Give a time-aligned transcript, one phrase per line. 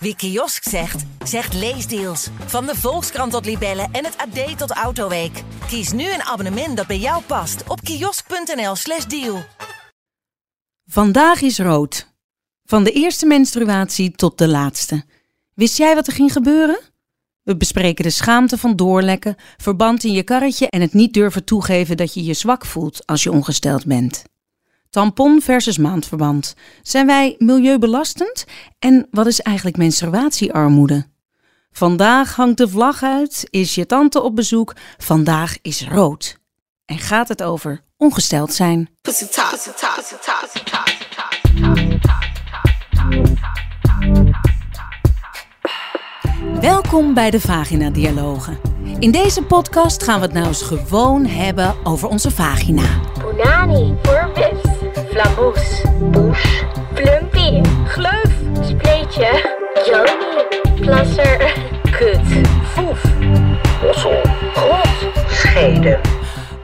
[0.00, 2.28] Wie kiosk zegt, zegt leesdeals.
[2.46, 5.42] Van de Volkskrant tot Libellen en het AD tot Autoweek.
[5.68, 9.42] Kies nu een abonnement dat bij jou past op kiosk.nl/slash deal.
[10.86, 12.08] Vandaag is rood.
[12.64, 15.04] Van de eerste menstruatie tot de laatste.
[15.54, 16.80] Wist jij wat er ging gebeuren?
[17.42, 21.96] We bespreken de schaamte van doorlekken, verband in je karretje en het niet durven toegeven
[21.96, 24.24] dat je je zwak voelt als je ongesteld bent.
[24.90, 26.54] Tampon versus maandverband.
[26.82, 28.44] Zijn wij milieubelastend?
[28.78, 31.06] En wat is eigenlijk menstruatiearmoede?
[31.72, 36.38] Vandaag hangt de vlag uit, is je tante op bezoek, vandaag is rood.
[36.84, 38.88] En gaat het over ongesteld zijn.
[46.60, 48.60] Welkom bij de Vagina Dialogen.
[48.98, 53.00] In deze podcast gaan we het nou eens gewoon hebben over onze vagina.
[54.02, 54.77] Purpus,
[55.10, 56.62] flamboes, bush,
[56.94, 59.56] plumpy, gleuf, spleetje,
[59.86, 61.54] joni, plasser,
[61.90, 62.20] kut,
[62.72, 63.04] foef,
[63.90, 64.20] ossel,
[64.54, 65.98] grot, schede.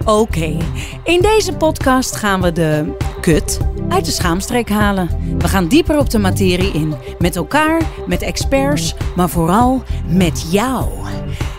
[0.04, 0.56] Oké,
[1.04, 3.58] in deze podcast gaan we de kut
[3.88, 5.36] uit de schaamstreek halen.
[5.38, 6.94] We gaan dieper op de materie in.
[7.18, 10.88] Met elkaar, met experts, maar vooral met jou.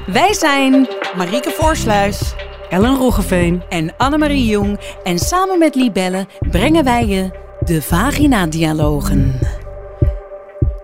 [0.06, 2.36] Wij zijn Marieke Voorsluis.
[2.76, 4.80] Ellen Roggeveen en Annemarie Jong.
[5.04, 9.40] En samen met Libelle brengen wij je de Vagina-dialogen.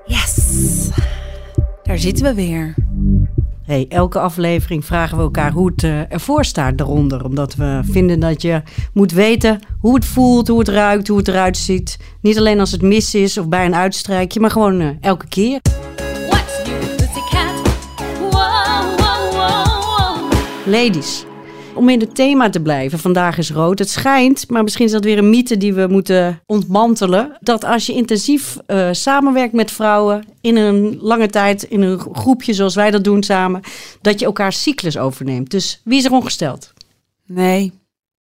[0.05, 0.89] Yes,
[1.83, 2.75] daar zitten we weer.
[3.63, 7.25] Hey, elke aflevering vragen we elkaar hoe het eh, ervoor staat daaronder.
[7.25, 8.61] Omdat we vinden dat je
[8.93, 11.97] moet weten hoe het voelt, hoe het ruikt, hoe het eruit ziet.
[12.21, 15.59] Niet alleen als het mis is of bij een uitstrijkje, maar gewoon eh, elke keer.
[16.29, 17.61] What's new, pussycat?
[18.31, 20.15] Whoa, whoa, whoa, whoa.
[20.65, 21.25] Ladies,
[21.75, 23.79] om in het thema te blijven, vandaag is rood.
[23.79, 27.37] Het schijnt, maar misschien is dat weer een mythe die we moeten ontmantelen.
[27.39, 32.53] Dat als je intensief eh, samenwerkt met vrouwen in een lange tijd, in een groepje
[32.53, 33.61] zoals wij dat doen samen,
[34.01, 35.51] dat je elkaar cyclus overneemt.
[35.51, 36.73] Dus wie is er ongesteld?
[37.25, 37.71] Nee,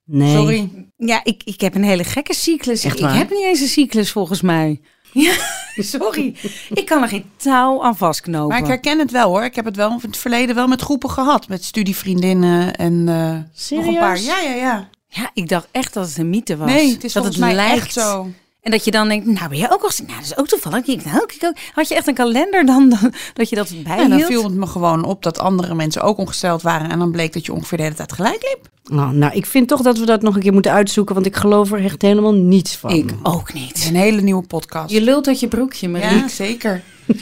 [0.05, 0.35] Nee.
[0.35, 0.69] sorry.
[0.97, 2.83] Ja, ik, ik heb een hele gekke cyclus.
[2.83, 4.79] Echt ik heb niet eens een cyclus volgens mij.
[5.27, 5.33] Ja,
[5.75, 6.35] sorry.
[6.69, 8.47] Ik kan er geen touw aan vastknopen.
[8.47, 9.43] Maar ik herken het wel hoor.
[9.43, 11.47] Ik heb het wel in het verleden wel met groepen gehad.
[11.47, 14.19] Met studievriendinnen en eh, nog een paar.
[14.19, 14.89] Ja, ja, ja.
[15.07, 16.69] Ja, ik dacht echt dat het een mythe was.
[16.69, 17.75] Nee, het is dat mij lijkt.
[17.83, 18.27] echt zo.
[18.61, 19.89] En dat je dan denkt, nou ben je ook al...
[19.97, 20.85] Nou, dat is ook toevallig.
[20.85, 21.55] Ik, nou, ik ook.
[21.73, 24.09] Had je echt een kalender dan, dan dat je dat En bijhield?
[24.09, 26.89] dan viel het me gewoon op dat andere mensen ook ongesteld waren.
[26.89, 28.69] En dan bleek dat je ongeveer de hele tijd gelijk liep.
[28.91, 31.35] Oh, nou, ik vind toch dat we dat nog een keer moeten uitzoeken, want ik
[31.35, 32.91] geloof er echt helemaal niets van.
[32.91, 33.85] Ik ook Het niet.
[33.89, 34.91] een hele nieuwe podcast.
[34.91, 36.17] Je lult uit je broekje, Marie.
[36.17, 36.81] ja, zeker.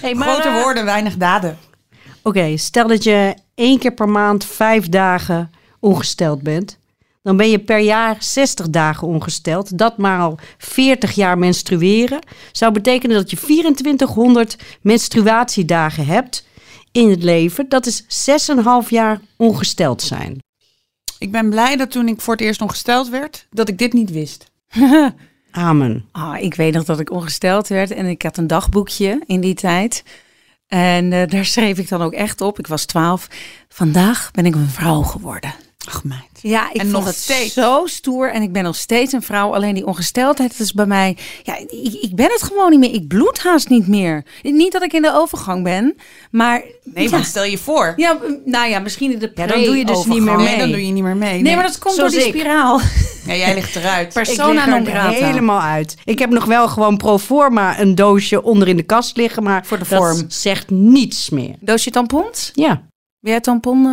[0.00, 1.58] Hey, maar, Grote eh, woorden, weinig daden.
[2.22, 6.78] Oké, stel dat je één keer per maand vijf dagen ongesteld bent.
[7.22, 9.78] Dan ben je per jaar 60 dagen ongesteld.
[9.78, 12.18] Dat maar al 40 jaar menstrueren.
[12.52, 16.46] Zou betekenen dat je 2400 menstruatiedagen hebt
[16.92, 17.68] in het leven.
[17.68, 18.02] Dat is
[18.82, 20.38] 6,5 jaar ongesteld zijn.
[21.18, 24.10] Ik ben blij dat toen ik voor het eerst ongesteld werd, dat ik dit niet
[24.10, 24.50] wist.
[25.50, 26.08] Amen.
[26.12, 29.54] Ah, ik weet nog dat ik ongesteld werd en ik had een dagboekje in die
[29.54, 30.02] tijd.
[30.66, 32.58] En eh, daar schreef ik dan ook echt op.
[32.58, 33.28] Ik was twaalf.
[33.68, 35.54] Vandaag ben ik een vrouw geworden.
[35.88, 36.20] Ach meid.
[36.40, 37.52] Ja, ik En vond nog het steeds.
[37.52, 39.54] zo stoer en ik ben nog steeds een vrouw.
[39.54, 41.16] Alleen die ongesteldheid, is bij mij...
[41.42, 42.92] Ja, ik, ik ben het gewoon niet meer.
[42.94, 44.24] Ik bloed haast niet meer.
[44.42, 45.96] Niet dat ik in de overgang ben,
[46.30, 46.62] maar...
[46.84, 47.92] Nee, ja, want stel je voor.
[47.96, 50.48] ja, nou ja, misschien in de Ja, dan doe je dus niet meer pre-overgang.
[50.48, 51.42] Nee, dan doe je niet meer mee.
[51.42, 52.34] Nee, maar dat komt door die ik.
[52.34, 52.80] spiraal.
[53.26, 54.12] Ja, jij ligt eruit.
[54.22, 55.10] Persona ik lig non er grata.
[55.26, 55.94] helemaal uit.
[56.04, 59.42] Ik heb nog wel gewoon pro forma een doosje onder in de kast liggen.
[59.42, 60.24] Maar Voor de dat vorm.
[60.28, 61.54] zegt niets meer.
[61.60, 62.50] Doosje tampons?
[62.54, 62.82] Ja,
[63.24, 63.86] Ben jij tampon,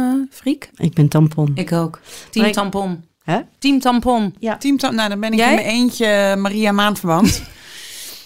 [0.43, 0.43] eh
[0.75, 1.51] ik ben tampon.
[1.55, 1.99] Ik ook.
[2.29, 3.03] Team ik- tampon.
[3.23, 3.39] Hè?
[3.59, 4.35] Team tampon.
[4.59, 5.49] Team tam- nou, dan ben ik Jij?
[5.49, 7.41] in mijn eentje eh, Maria Maandverband.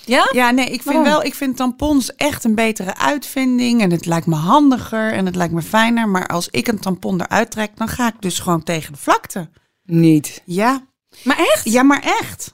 [0.05, 0.29] Ja?
[0.31, 1.03] ja, nee, ik vind Waarom?
[1.03, 3.81] wel, ik vind tampons echt een betere uitvinding.
[3.81, 6.09] En het lijkt me handiger en het lijkt me fijner.
[6.09, 9.49] Maar als ik een tampon eruit trek, dan ga ik dus gewoon tegen de vlakte.
[9.83, 10.41] Niet.
[10.45, 10.81] Ja,
[11.23, 11.69] Maar echt?
[11.71, 12.53] ja maar echt.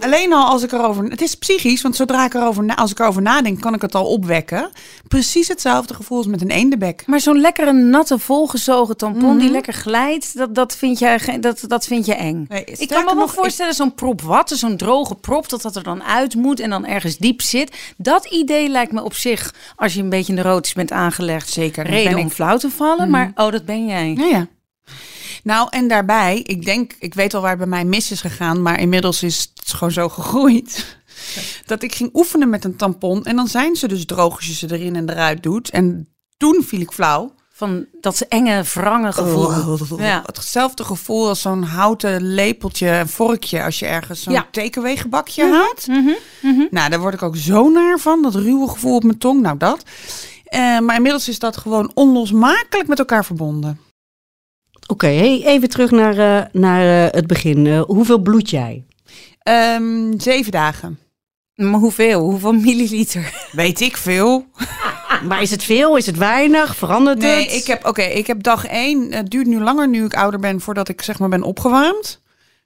[0.00, 1.04] Alleen al als ik erover...
[1.04, 3.94] Het is psychisch, want zodra ik erover, na, als ik erover nadenk, kan ik het
[3.94, 4.70] al opwekken.
[5.08, 7.02] Precies hetzelfde gevoel als met een eendebek.
[7.06, 9.52] Maar zo'n lekkere, natte, volgezogen tampon die Mhm.
[9.52, 12.46] lekker glijdt, dat, dat, vind ge- dat, dat vind je eng.
[12.48, 15.76] Nee, ik kan me wel nog, voorstellen, zo'n prop watten, zo'n droge prop, dat dat
[15.76, 17.76] er dan uit moet en dan ergens diep zit.
[17.96, 22.14] Dat idee lijkt me op zich, als je een beetje neurotisch bent aangelegd, Zeker, reden
[22.14, 22.20] om.
[22.24, 22.28] Mhm.
[22.34, 23.10] flauw te vallen.
[23.10, 24.14] Maar oh, dat ben jij.
[24.18, 24.46] Ja, ja.
[25.46, 28.62] Nou, en daarbij, ik denk, ik weet al waar het bij mij mis is gegaan,
[28.62, 30.96] maar inmiddels is het gewoon zo gegroeid.
[31.66, 34.54] Dat ik ging oefenen met een tampon en dan zijn ze dus droog als je
[34.54, 35.70] ze erin en eruit doet.
[35.70, 37.34] En toen viel ik flauw.
[37.52, 40.00] Van dat enge, wrange gevoel.
[40.00, 40.22] Ja.
[40.26, 44.46] Hetzelfde gevoel als zo'n houten lepeltje en vorkje als je ergens zo'n Ja.
[44.50, 45.86] takeaway-gebakje haalt.
[46.70, 49.40] Nou, daar word ik ook zo naar van, dat ruwe gevoel op mijn tong.
[49.42, 49.82] Nou, dat.
[50.44, 53.80] Eh, maar inmiddels is dat gewoon onlosmakelijk met elkaar verbonden.
[54.86, 57.66] Oké, hey, even terug naar, eh, naar eh, het begin.
[57.66, 58.84] Eh, hoeveel bloed jij?
[59.42, 60.98] Ehm, zeven dagen.
[61.54, 62.20] Maar hoeveel?
[62.20, 63.48] Hoeveel milliliter?
[63.52, 64.44] Weet ik veel.
[65.28, 65.96] Maar is het veel?
[65.96, 66.76] Is het weinig?
[66.76, 67.52] Verandert Nee, het?
[67.54, 69.12] ik heb, oké, ik heb dag één.
[69.12, 72.20] Het duurt nu langer nu ik ouder ben voordat ik zeg maar ben opgewarmd.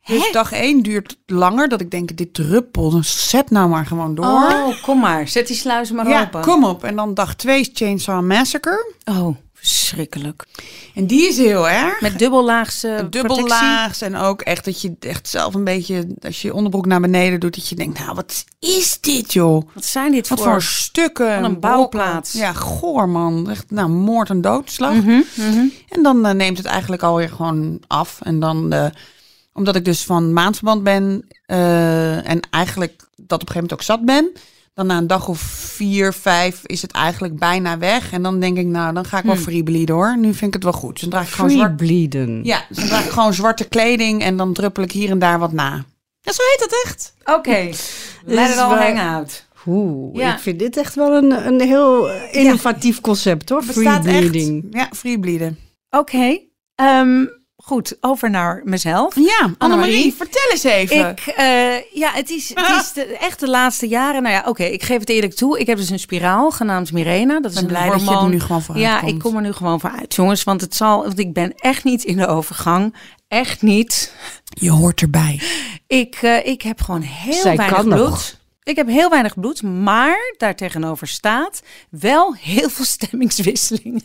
[0.07, 1.69] Dus dag één duurt langer.
[1.69, 3.07] Dat ik denk, dit druppelt.
[3.07, 4.25] Zet nou maar gewoon door.
[4.25, 5.29] Oh, kom maar.
[5.29, 6.41] Zet die sluizen maar ja, open.
[6.41, 6.85] kom op.
[6.85, 8.95] En dan dag twee is Chainsaw Massacre.
[9.05, 10.47] Oh, verschrikkelijk.
[10.95, 12.01] En die is heel erg.
[12.01, 16.49] Met dubbellaags uh, Dubbellaags en ook echt dat je echt zelf een beetje, als je
[16.49, 19.69] je onderbroek naar beneden doet, dat je denkt, nou wat is dit joh?
[19.75, 20.51] Wat zijn dit Wat voor...
[20.51, 21.35] voor stukken?
[21.35, 22.33] Van een bouwplaats.
[22.33, 23.51] Ja, goor man.
[23.51, 24.95] Echt, nou, moord en doodslag.
[24.95, 25.65] Mhm, mhm.
[25.89, 28.21] En dan eh, neemt het eigenlijk alweer gewoon af.
[28.23, 28.87] En dan, eh,
[29.53, 33.83] omdat ik dus van maandverband ben eh, en eigenlijk dat op een gegeven moment ook
[33.83, 34.33] zat ben.
[34.75, 38.13] Dan na een dag of vier, vijf is het eigenlijk bijna weg.
[38.13, 39.43] En dan denk ik, nou, dan ga ik wel Hmm.
[39.43, 40.19] free bleeden hoor.
[40.19, 40.93] Nu vind ik het wel goed.
[40.93, 41.77] Dus dan draag ik gewoon zwart.
[41.77, 42.41] bleeden.
[42.45, 45.39] Ja, dus dan draag ik gewoon zwarte kleding en dan druppel ik hier en daar
[45.39, 45.85] wat na.
[46.21, 47.15] Ja, zo heet het echt.
[47.25, 47.51] Oké.
[48.37, 49.47] Let is it all hang out.
[49.67, 50.33] Oeh, Ja.
[50.35, 53.63] ik vind dit echt wel een, een heel eh, innovatief concept hoor.
[53.63, 54.65] Free Bestaat bleeding.
[54.75, 54.83] echt.
[54.83, 55.59] Ja, free bleeden.
[55.91, 56.39] Oké.
[56.75, 57.25] Ehm,
[57.63, 59.15] goed, over naar mezelf.
[59.15, 61.09] Ja, Annemarie, Annemarie, vertel eens even.
[61.11, 61.45] Ik, eh,
[61.93, 64.23] ja, het is, het is de, echt de laatste jaren.
[64.23, 65.59] Nou ja, oké, ik geef het eerlijk toe.
[65.61, 67.41] Ik heb dus een spiraal genaamd Mirena.
[67.41, 68.25] Dat is ben een blij dat je hormoon.
[68.25, 69.13] er nu gewoon vooruit Ja, komt.
[69.13, 70.45] ik kom er nu gewoon voor uit, jongens.
[70.45, 72.95] Want het zal, want ik ben echt niet in de overgang.
[73.29, 74.13] Echt niet.
[74.45, 75.41] Je hoort erbij.
[75.87, 77.99] Ik, eh, ik heb gewoon heel Zij weinig bloed.
[77.99, 78.35] nog.
[78.71, 84.03] Ik heb heel weinig bloed, maar daartegenover staat wel heel veel stemmingswisseling.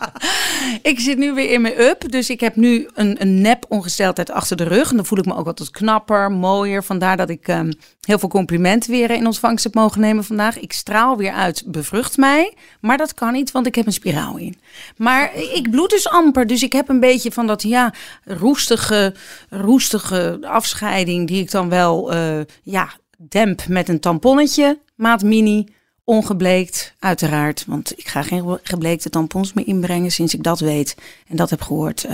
[0.82, 4.30] ik zit nu weer in mijn up, dus ik heb nu een, een nep ongesteldheid
[4.30, 4.90] achter de rug.
[4.90, 6.84] En dan voel ik me ook wat knapper, mooier.
[6.84, 10.58] Vandaar dat ik ehm, heel veel complimenten weer in ontvangst heb mogen nemen vandaag.
[10.58, 12.54] Ik straal weer uit, bevrucht mij.
[12.80, 14.58] Maar dat kan niet, want ik heb een spiraal in.
[14.96, 17.94] Maar ik bloed dus amper, dus ik heb een beetje van dat ja,
[18.24, 19.14] roestige,
[19.48, 25.66] roestige afscheiding die ik dan wel eh, ja, demp met een tamponnetje, maat mini,
[26.04, 27.64] ongebleekt, uiteraard.
[27.66, 30.94] Want ik ga geen gebleekte tampons meer inbrengen sinds ik dat weet
[31.28, 32.04] en dat heb gehoord.
[32.04, 32.12] eh,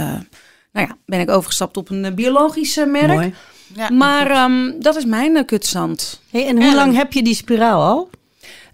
[0.72, 3.08] nou ja, ben ik overgestapt op een eh, biologische merk.
[3.08, 3.34] Mooi.
[3.74, 6.20] Ja, Maar ehm, dat is mijn kutstand.
[6.30, 8.10] Hey, en hoe lang heb je die spiraal al?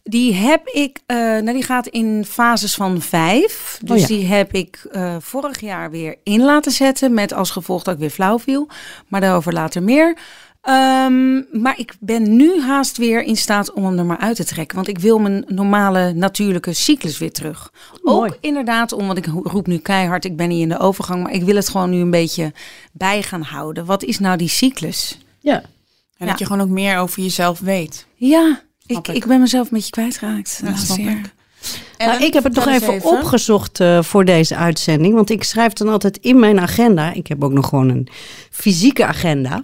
[0.03, 3.79] Die heb ik, eh, nou die gaat in fases van vijf.
[3.83, 4.07] Dus Oh ja.
[4.07, 7.15] die heb ik eh, vorig jaar weer in laten zetten.
[7.15, 8.69] Met als gevolg dat ik weer flauw viel.
[9.09, 10.17] Maar daarover later meer.
[10.69, 14.45] Ehm, maar ik ben nu haast weer in staat om hem er maar uit te
[14.45, 14.77] trekken.
[14.77, 17.71] Want ik wil mijn normale natuurlijke cyclus weer terug.
[18.03, 18.31] Mooi.
[18.31, 21.23] Ook inderdaad, omdat ik roep nu keihard, ik ben niet in de overgang.
[21.23, 22.53] Maar ik wil het gewoon nu een beetje
[22.93, 23.85] bij gaan houden.
[23.85, 25.19] Wat is nou die cyclus?
[25.41, 25.55] Ja.
[25.55, 25.63] En
[26.17, 26.27] Ja.
[26.27, 28.07] dat je gewoon ook meer over jezelf weet.
[28.15, 29.09] Ja, ik, ik.
[29.09, 30.61] ik ben mezelf een beetje kwijtgeraakt.
[30.65, 31.35] laatste snap ik.
[31.99, 35.15] Nou, ik heb het vertel even, opgezocht eh, voor deze uitzending.
[35.15, 37.13] Want ik schrijf dan altijd in mijn agenda.
[37.13, 38.09] Ik heb ook nog gewoon een
[38.51, 39.61] fysieke agenda.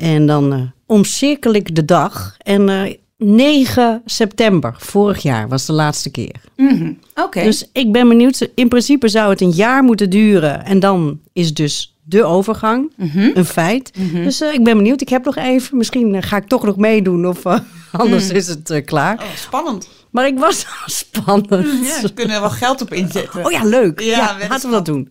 [0.00, 2.34] En dan eh, omcirkel ik de dag.
[2.38, 6.34] En eh 9 september vorig jaar was de laatste keer.
[6.56, 7.42] Mhm, Oké.
[7.42, 8.48] Dus ik ben benieuwd.
[8.54, 10.64] In principe zou het een jaar moeten duren.
[10.64, 13.30] En dan is dus de overgang Mhm.
[13.34, 13.92] een feit.
[14.12, 15.00] Dus eh, ik ben benieuwd.
[15.00, 15.76] Ik heb nog even.
[15.76, 17.26] Misschien ga ik toch nog meedoen.
[17.26, 17.42] Of
[17.92, 19.14] anders is het klaar.
[19.18, 19.88] Oh, spannend.
[20.10, 21.86] Maar ik was spannend.
[21.86, 23.44] Ja, ze kunnen er wel geld op inzetten.
[23.44, 24.00] Oh ja, leuk.
[24.00, 25.10] Ja, Ja, laten we dat doen.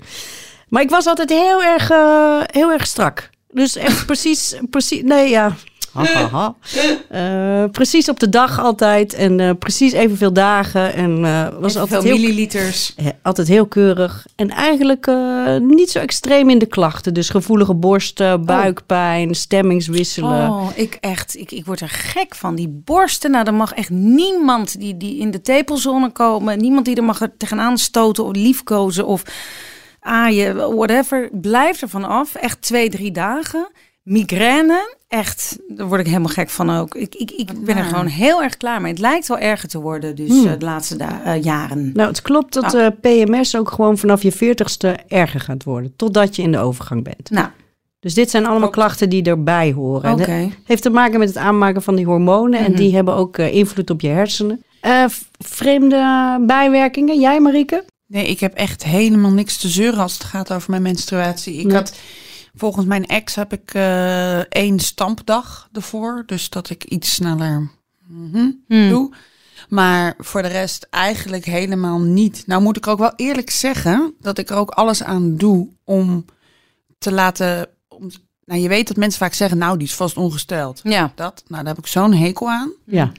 [0.70, 1.88] Maar ik was altijd heel erg,
[2.52, 3.30] heel erg strak.
[3.52, 5.56] Dus echt precies, precies, nee ja.
[5.94, 6.56] Ha, ha, ha.
[7.10, 10.94] Eh, precies op de dag altijd en eh, precies evenveel dagen.
[10.94, 12.96] En eh, was Veel altijd heel, milliliters.
[13.22, 14.26] altijd heel keurig.
[14.36, 17.14] En eigenlijk eh, niet zo extreem in de klachten.
[17.14, 20.50] Dus gevoelige borsten, buikpijn, stemmingswisselen.
[20.50, 22.56] Oh, ik echt, ik, ik word er gek van.
[22.56, 26.60] Die borsten, nou, er mag echt niemand die, die in de tepelzone komen.
[26.60, 29.24] Niemand die er mag tegenaan stoten of liefkozen of
[30.10, 31.30] aaien, whatever.
[31.32, 32.36] Blijf er van af.
[32.36, 33.68] Echt twee, drie dagen.
[34.04, 36.96] Migraine, echt, daar word ik helemaal gek van ook.
[36.96, 38.92] Ik, ik, ik ben er gewoon heel erg klaar mee.
[38.92, 40.48] Het lijkt wel erger te worden, dus Hmm.
[40.48, 41.92] eh, de laatste eh, jaren.
[41.94, 45.94] Nou, het klopt dat eh, PMS ook gewoon vanaf je veertigste erger gaat worden.
[45.96, 47.30] Totdat je in de overgang bent.
[47.30, 47.48] Nou,
[48.00, 50.10] Dus dit zijn allemaal klachten die erbij horen.
[50.12, 50.28] En dat
[50.66, 52.60] heeft te maken met het aanmaken van die hormonen.
[52.60, 52.80] En Mhm.
[52.80, 54.64] die hebben ook invloed op je hersenen.
[55.38, 57.20] Vreemde bijwerkingen?
[57.20, 57.84] Jij, Marieke?
[58.10, 61.54] Nee, ik heb echt helemaal niks te zeuren als het gaat over mijn menstruatie.
[61.60, 61.76] Ik Nee.
[61.76, 61.96] had,
[62.56, 66.24] volgens mijn ex heb ik eh, één stampdag ervoor.
[66.26, 67.72] Dus dat ik iets sneller
[68.08, 68.90] mhm, Hmm.
[68.90, 69.14] doe.
[69.70, 72.44] Maar voor de rest eigenlijk helemaal niet.
[72.48, 76.26] Nou moet ik ook wel eerlijk zeggen dat ik er ook alles aan doe om
[76.98, 77.68] te laten.
[77.88, 78.10] Om,
[78.46, 80.80] nou, je weet dat mensen vaak zeggen, nou, die is vast ongesteld.
[80.84, 81.12] Ja.
[81.16, 82.72] Dat, nou, daar heb ik zo'n hekel aan.
[82.86, 83.12] Ja.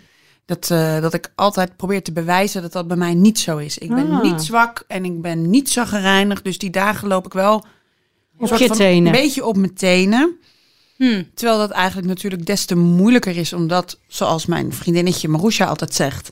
[0.50, 3.78] Dat, eh, dat ik altijd probeer te bewijzen dat dat bij mij niet zo is.
[3.78, 4.22] Ik ben Ah.
[4.22, 6.42] niet zwak en ik ben niet zaggerijnig.
[6.42, 9.06] Dus die dagen loop ik wel een Op soort je van tenen.
[9.14, 10.36] Een beetje op mijn tenen.
[10.96, 11.22] Hm.
[11.34, 13.52] Terwijl dat eigenlijk natuurlijk des te moeilijker is.
[13.52, 16.30] Omdat, zoals mijn vriendinnetje Marusha altijd zegt...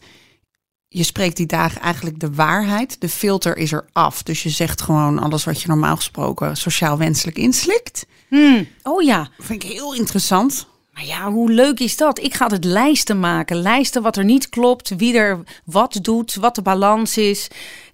[0.89, 3.01] Je spreekt die dagen eigenlijk de waarheid.
[3.01, 4.23] De filter is er af.
[4.23, 8.07] Dus je zegt gewoon alles wat je normaal gesproken sociaal wenselijk inslikt.
[8.29, 8.65] Hm.
[8.83, 9.29] Oh ja.
[9.39, 10.67] Vind ik heel interessant.
[10.99, 12.19] Maar ja, hoe leuk is dat?
[12.19, 13.57] Ik ga het lijsten maken.
[13.57, 17.49] Lijsten wat er niet klopt, wie er wat doet, wat de balans is.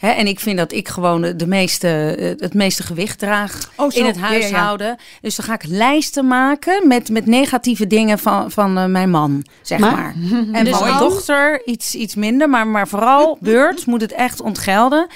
[0.05, 3.91] Hè, en ik vind dat ik gewoon de meeste, eh, het meeste gewicht draag Oh,
[3.91, 3.99] zo.
[3.99, 4.33] in het Ja, ja, ja.
[4.41, 4.97] huishouden.
[5.21, 9.45] Dus dan ga ik lijsten maken met, met negatieve dingen van, van eh, mijn man,
[9.63, 10.15] zeg Maar- maar.
[10.53, 14.41] En Dus van mijn dochter iets, iets minder, maar, maar vooral Beurt moet het echt
[14.41, 15.07] ontgelden.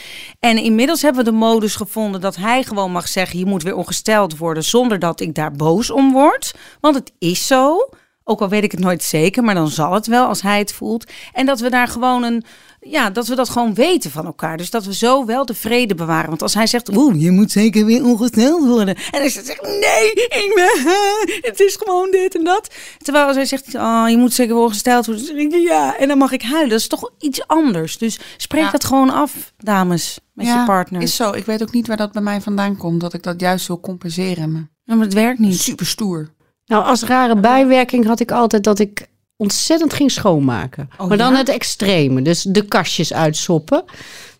[0.40, 3.38] En inmiddels hebben we de modus gevonden dat hij gewoon mag zeggen...
[3.38, 6.54] je moet weer ongesteld worden zonder dat ik daar boos om word.
[6.80, 7.88] Want het is zo.
[8.24, 10.72] Ook al weet ik het nooit zeker, maar dan zal het wel als hij het
[10.72, 11.10] voelt.
[11.32, 12.44] En dat we daar gewoon een...
[12.90, 14.56] Ja, dat we dat gewoon weten van elkaar.
[14.56, 16.28] Dus dat we zo wel de vrede bewaren.
[16.28, 18.94] Want als hij zegt, oeh, je moet zeker weer ongesteld worden.
[18.96, 20.92] En hij zegt, nee, ik ben,
[21.50, 22.74] het is gewoon dit en dat.
[22.98, 25.26] Terwijl als hij zegt, oh, je moet zeker weer ongesteld worden.
[25.26, 26.68] Dan zeg ik, ja, en dan mag ik huilen.
[26.68, 27.98] Dat is toch iets anders.
[27.98, 28.70] Dus spreek Ja.
[28.70, 31.02] dat gewoon af, dames, met je partner.
[31.02, 31.32] Is zo.
[31.32, 33.00] Ik weet ook niet waar dat bij mij vandaan komt.
[33.00, 34.52] Dat ik dat juist wil compenseren.
[34.52, 35.60] Maar Ja, maar het werkt niet.
[35.60, 36.28] super stoer.
[36.66, 39.06] Nou, als rare bijwerking had ik altijd dat ik
[39.42, 40.90] ontzettend ging schoonmaken.
[40.98, 41.38] Oh, maar dan ja?
[41.38, 43.84] het extreme, dus de kastjes uitsoppen.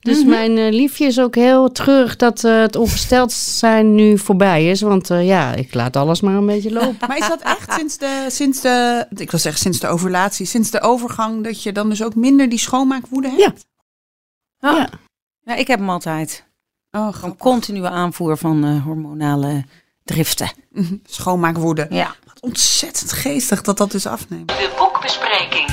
[0.00, 0.28] Dus Mhm.
[0.28, 4.80] mijn eh, liefje is ook heel treurig dat eh, het ongesteld zijn nu voorbij is.
[4.80, 6.96] Want eh, ja, ik laat alles maar een beetje lopen.
[7.08, 10.70] Maar is dat echt sinds de, sinds de, ik wil zeggen sinds de ovulatie, sinds
[10.70, 13.66] de overgang, dat je dan dus ook minder die schoonmaakwoede hebt?
[14.60, 14.70] Ja.
[14.70, 14.76] Ja.
[14.78, 14.88] Ja.
[15.42, 16.44] Ja, ik heb hem altijd.
[16.90, 19.64] Oh, Gewoon continue aanvoer van eh, hormonale
[20.04, 20.50] driften.
[20.72, 20.94] Mhm.
[21.04, 21.86] Schoonmaakwoede.
[21.90, 22.14] Ja.
[22.40, 24.48] Ontzettend geestig dat dat dus afneemt.
[24.48, 25.68] De boekbespreking.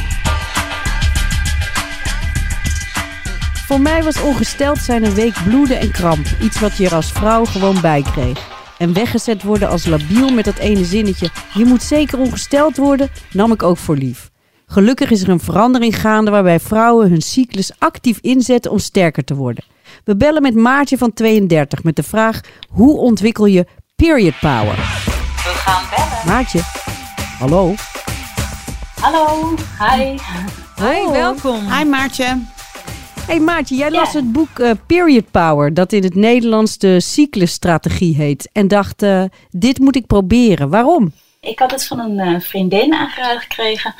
[3.68, 6.26] Voor mij was ongesteld zijn een week bloeden en kramp.
[6.42, 8.54] Iets wat je er als vrouw gewoon bij kreeg.
[8.78, 11.30] En weggezet worden als labiel met dat ene zinnetje...
[11.54, 14.30] je moet zeker ongesteld worden, nam ik ook voor lief.
[14.66, 19.36] Gelukkig is er een verandering gaande waarbij vrouwen hun cyclus actief inzetten om sterker te
[19.36, 19.64] worden.
[20.04, 22.42] We bellen met Maartje van 32 met de vraag...
[22.70, 24.76] hoe ontwikkel je period power?
[24.76, 25.95] We gaan
[26.26, 26.60] Maartje,
[27.40, 27.74] hallo?
[29.02, 30.18] Hallo, hi.
[30.76, 31.72] Hoi, welkom.
[31.74, 32.42] Hi Maartje.
[33.28, 38.16] Hey Maartje, jij las het boek eh, Period Power, dat in het Nederlands de cyclusstrategie
[38.16, 38.50] heet.
[38.52, 40.70] En dacht, eh, dit moet ik proberen.
[40.70, 41.12] Waarom?
[41.42, 43.96] Ik had het van een eh, vriendin aangeraden gekregen.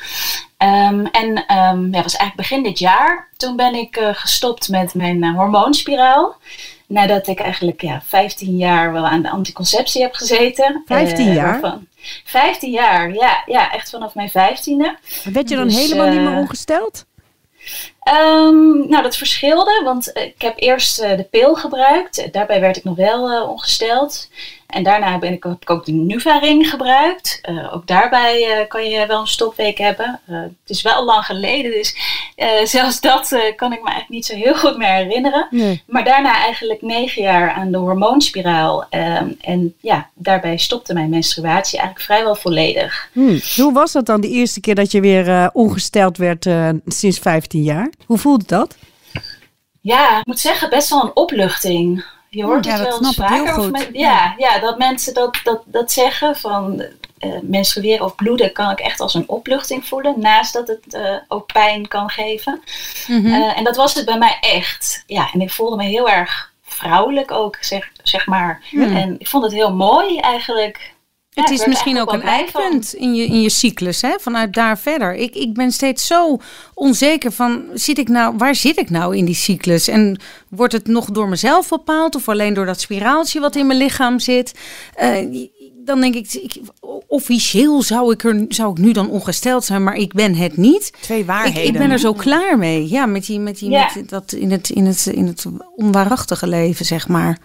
[0.56, 3.28] Ehm, en ehm ja, was eigenlijk begin dit jaar.
[3.36, 6.36] Toen ben ik eh, gestopt met mijn hormoonspiraal.
[6.88, 10.82] Nadat ik eigenlijk ja, 15 jaar wel aan de anticonceptie heb gezeten.
[10.86, 11.60] 15 Eh, jaar?
[11.60, 11.86] waarvan-
[12.24, 15.00] 15 jaar, ja, ja, echt vanaf mijn 15e.
[15.32, 17.04] Werd je dan Dus, helemaal niet meer eh, ongesteld?
[18.00, 22.32] Ehm, nou, dat verschilde, want eh, ik heb eerst eh, de pil gebruikt.
[22.32, 24.28] Daarbij werd ik nog wel ongesteld.
[24.66, 27.38] En daarna ben ik, heb ik ook de Nuvaring gebruikt.
[27.42, 30.20] Eh, ook daarbij kan je wel een stopweek hebben.
[30.26, 31.96] Het is wel lang geleden, dus
[32.36, 35.46] eh, zelfs dat eh, kan ik me eigenlijk niet zo heel goed meer herinneren.
[35.50, 35.82] Nee.
[35.86, 38.86] Maar daarna eigenlijk negen jaar aan de hormoonspiraal.
[38.90, 43.08] Ehm, en ja, daarbij stopte mijn menstruatie eigenlijk vrijwel volledig.
[43.12, 43.38] Hm.
[43.56, 46.46] Hoe was dat dan de eerste keer dat je weer eh, ongesteld werd
[46.86, 47.90] sinds 15 jaar?
[48.06, 48.76] Hoe voelde dat?
[49.80, 52.04] Ja, ik moet zeggen, best wel een opluchting.
[52.30, 53.58] Je hoort Ja, het wel eens vaker.
[53.58, 56.82] of men- ja, ja, dat mensen dat, dat, dat zeggen van
[57.18, 60.14] eh, menstrueren of bloeden kan ik echt als een opluchting voelen.
[60.20, 62.62] Naast dat het eh, ook pijn kan geven.
[63.06, 63.26] Mhm.
[63.26, 65.02] Eh, en dat was het bij mij echt.
[65.06, 68.62] Ja, en ik voelde me heel erg vrouwelijk ook, zeg, zeg maar.
[68.72, 70.94] En ik vond het heel mooi eigenlijk.
[71.42, 74.14] Het is misschien ook een eikpunt in je, in je cyclus, hè?
[74.20, 75.14] vanuit daar verder.
[75.14, 76.38] Ik, ik ben steeds zo
[76.74, 79.88] onzeker van, zit ik nou, waar zit ik nou in die cyclus?
[79.88, 83.78] En wordt het nog door mezelf bepaald of alleen door dat spiraaltje wat in mijn
[83.78, 84.54] lichaam zit?
[84.94, 85.48] Eh,
[85.86, 86.56] dan denk ik, ik,
[87.06, 90.92] officieel zou ik, er, zou ik nu dan ongesteld zijn, maar ik ben het niet.
[91.00, 91.64] Twee Ik, waarheden.
[91.64, 92.88] ik ben er zo klaar mee.
[92.88, 93.90] Ja, met, die, met, die, Ja.
[93.94, 95.44] met dat in het, in, het, in het
[95.76, 97.38] onwaarachtige leven, zeg maar.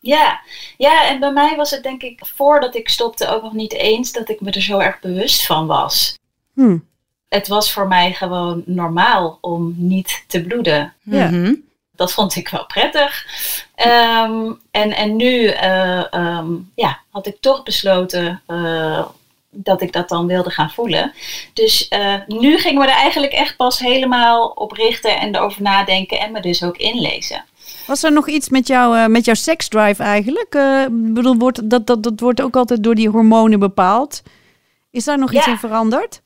[0.00, 0.40] Ja.
[0.76, 4.12] ja, en bij mij was het denk ik voordat ik stopte ook nog niet eens
[4.12, 6.18] dat ik me er zo erg bewust van was.
[6.54, 6.78] Hm.
[7.28, 10.94] Het was voor mij gewoon normaal om niet te bloeden.
[11.02, 11.30] Ja.
[11.30, 11.54] Mhm.
[12.00, 13.26] Dat vond ik wel prettig.
[13.74, 19.06] Ehm, en, en nu eh, ehm, ja, had ik toch besloten eh,
[19.50, 21.12] dat ik dat dan wilde gaan voelen.
[21.54, 26.20] Dus eh, nu gingen we er eigenlijk echt pas helemaal op richten en erover nadenken
[26.20, 27.44] en me dus ook inlezen.
[27.86, 30.50] Was er nog iets met, jou, met jouw seksdrive eigenlijk?
[30.90, 34.22] Bedoel, wordt, dat, dat, dat wordt ook altijd door die hormonen bepaald.
[34.90, 36.20] Is daar nog iets in veranderd?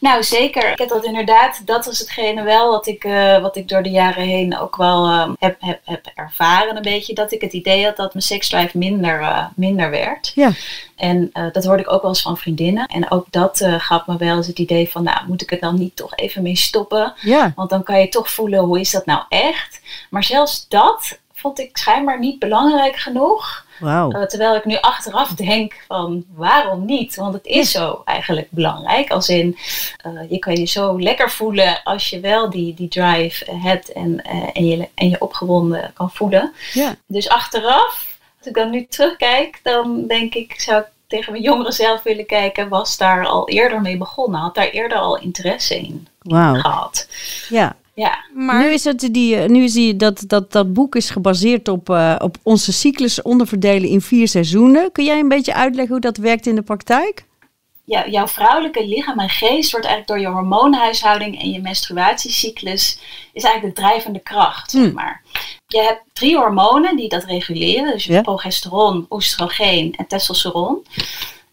[0.00, 0.70] Nou, zeker.
[0.72, 3.90] Ik heb dat inderdaad, dat was hetgene wel wat ik, eh, wat ik door de
[3.90, 7.14] jaren heen ook wel eh, heb, heb, heb ervaren een beetje.
[7.14, 10.32] Dat ik het idee had dat mijn seksdrive minder, eh, minder werd.
[10.34, 10.50] Ja.
[10.96, 12.86] En eh, dat hoorde ik ook wel eens van vriendinnen.
[12.86, 15.78] En ook dat gaf me wel eens het idee van, nou, moet ik er dan
[15.78, 17.12] niet toch even mee stoppen?
[17.20, 17.52] Ja.
[17.56, 19.80] Want dan kan je toch voelen, hoe is dat nou echt?
[20.10, 23.64] Maar zelfs dat vond ik schijnbaar niet belangrijk genoeg.
[23.78, 24.12] Wauw.
[24.12, 27.14] Uh, terwijl ik nu achteraf denk van waarom niet?
[27.14, 29.10] Want het is zo eigenlijk belangrijk.
[29.10, 29.58] Als in,
[30.06, 34.22] uh, je kan je zo lekker voelen als je wel die, die drive hebt en,
[34.26, 36.52] uh, en, je, en je opgewonden kan voelen.
[36.72, 36.94] Ja.
[37.06, 41.72] Dus achteraf, als ik dan nu terugkijk, dan denk ik, zou ik tegen mijn jongere
[41.72, 44.40] zelf willen kijken, was daar al eerder mee begonnen.
[44.40, 46.54] Had daar eerder al interesse in Wauw.
[46.54, 47.08] gehad.
[47.48, 47.76] Ja.
[47.94, 48.24] Ja.
[48.34, 51.68] Maar Nu is, het die, eh, nu is die, dat, dat, dat boek is gebaseerd
[51.68, 54.92] op, uh, op onze cyclus onderverdelen in vier seizoenen.
[54.92, 57.24] Kun jij een beetje uitleggen hoe dat werkt in de praktijk?
[57.84, 62.98] Ja, jouw vrouwelijke lichaam en geest wordt eigenlijk door je hormoonhuishouding en je menstruatiecyclus
[63.32, 64.92] is eigenlijk de drijvende kracht, zeg Hmm.
[64.94, 65.22] maar.
[65.66, 68.14] Je hebt drie hormonen die dat reguleren, dus je Ja.
[68.14, 70.86] hebt progesteron, oestrogeen en testosteron.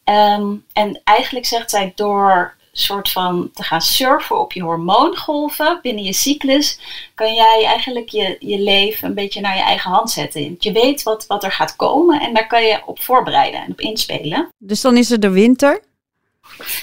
[0.04, 6.04] Ehm, en eigenlijk zegt zij door soort van te gaan surfen op je hormoongolven binnen
[6.04, 6.80] je cyclus,
[7.16, 10.56] kan jij eigenlijk je, je leven een beetje naar je eigen hand zetten.
[10.60, 13.82] Je weet wat, wat er gaat komen en daar kan je op voorbereiden en op
[13.82, 14.50] inspelen.
[14.58, 15.82] Dus dan is er de winter.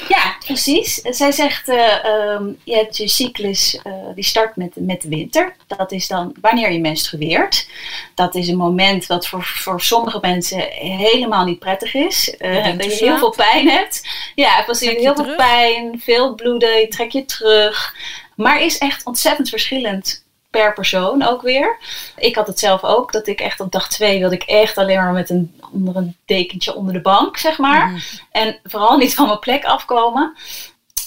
[0.09, 0.95] Ja, precies.
[0.95, 5.57] Zij zegt, uh, um, je hebt je cyclus, uh, die start met, met de winter.
[5.67, 7.69] Dat is dan wanneer je menstrueert.
[8.15, 12.35] Dat is een moment wat voor, voor sommige mensen helemaal niet prettig is.
[12.39, 14.09] Uh, dat je heel veel pijn hebt.
[14.35, 14.97] Ja, precies.
[14.97, 17.95] Heel veel pijn, veel bloeden, je trek je terug.
[18.35, 20.25] Maar is echt ontzettend verschillend
[20.57, 21.79] per persoon ook weer.
[22.17, 24.97] Ik had het zelf ook, dat ik echt op dag twee wilde ik echt alleen
[24.97, 27.89] maar met een, onder een dekentje onder de bank, zeg maar.
[27.89, 27.99] Mm.
[28.31, 30.37] En vooral niet van mijn plek afkomen.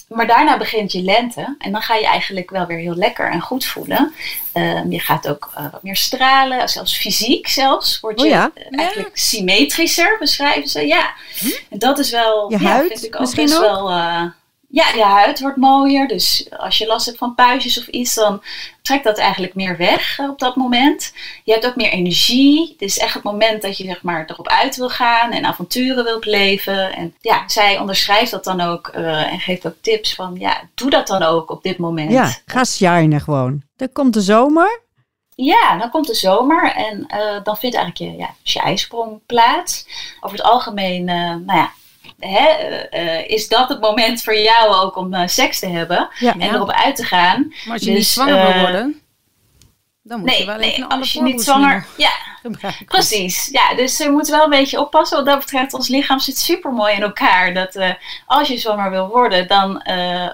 [0.08, 3.42] Maar daarna begint je lente en dan ga je eigenlijk wel weer heel lekker en
[3.42, 4.14] goed voelen.
[4.54, 8.00] Um, je gaat ook uh, wat meer stralen, zelfs fysiek zelfs.
[8.00, 8.52] Word je oh ja?
[8.56, 9.22] uh, eigenlijk ja.
[9.22, 10.88] symmetrischer, beschrijven ze.
[10.88, 11.48] Ja, hm?
[11.70, 13.64] en dat is wel, je ja, huid vind ik ook misschien best ook?
[13.64, 13.90] wel...
[13.90, 14.24] Uh,
[14.72, 16.08] ja, je huid wordt mooier.
[16.08, 18.44] Dus als je last hebt van puistjes of iets, dan
[18.82, 21.14] trekt dat eigenlijk meer weg op dat moment.
[21.44, 22.70] Je hebt ook meer energie.
[22.72, 26.04] Het is echt het moment dat je zeg maar, erop uit wil gaan en avonturen
[26.04, 26.96] wilt leven.
[26.96, 30.90] En ja, zij onderschrijft dat dan ook uh, en geeft ook tips van ja, doe
[30.90, 32.12] dat dan ook op dit moment.
[32.12, 33.62] Ja, ga shinen gewoon.
[33.76, 34.82] Dan komt de zomer.
[35.36, 39.88] Ja, dan komt de zomer en uh, dan vindt eigenlijk je, ja, je ijsprong plaats.
[40.20, 41.72] Over het algemeen, uh, nou ja,
[42.20, 46.34] Hè, uh, is dat het moment voor jou ook om uh, seks te hebben ja,
[46.34, 46.54] en ja.
[46.54, 47.54] erop uit te gaan.
[47.66, 49.02] Maar als je dus, niet zwanger uh, wil worden,
[50.04, 52.12] dan moet nee, je wel nee, als je niet zwanger, ja,
[52.86, 53.50] precies.
[53.52, 55.18] Ja, dus je moet wel een beetje oppassen.
[55.18, 57.54] Wat dat betreft, ons lichaam zit super mooi in elkaar.
[57.54, 57.80] Dat
[58.26, 59.82] als je zwanger wil worden, dan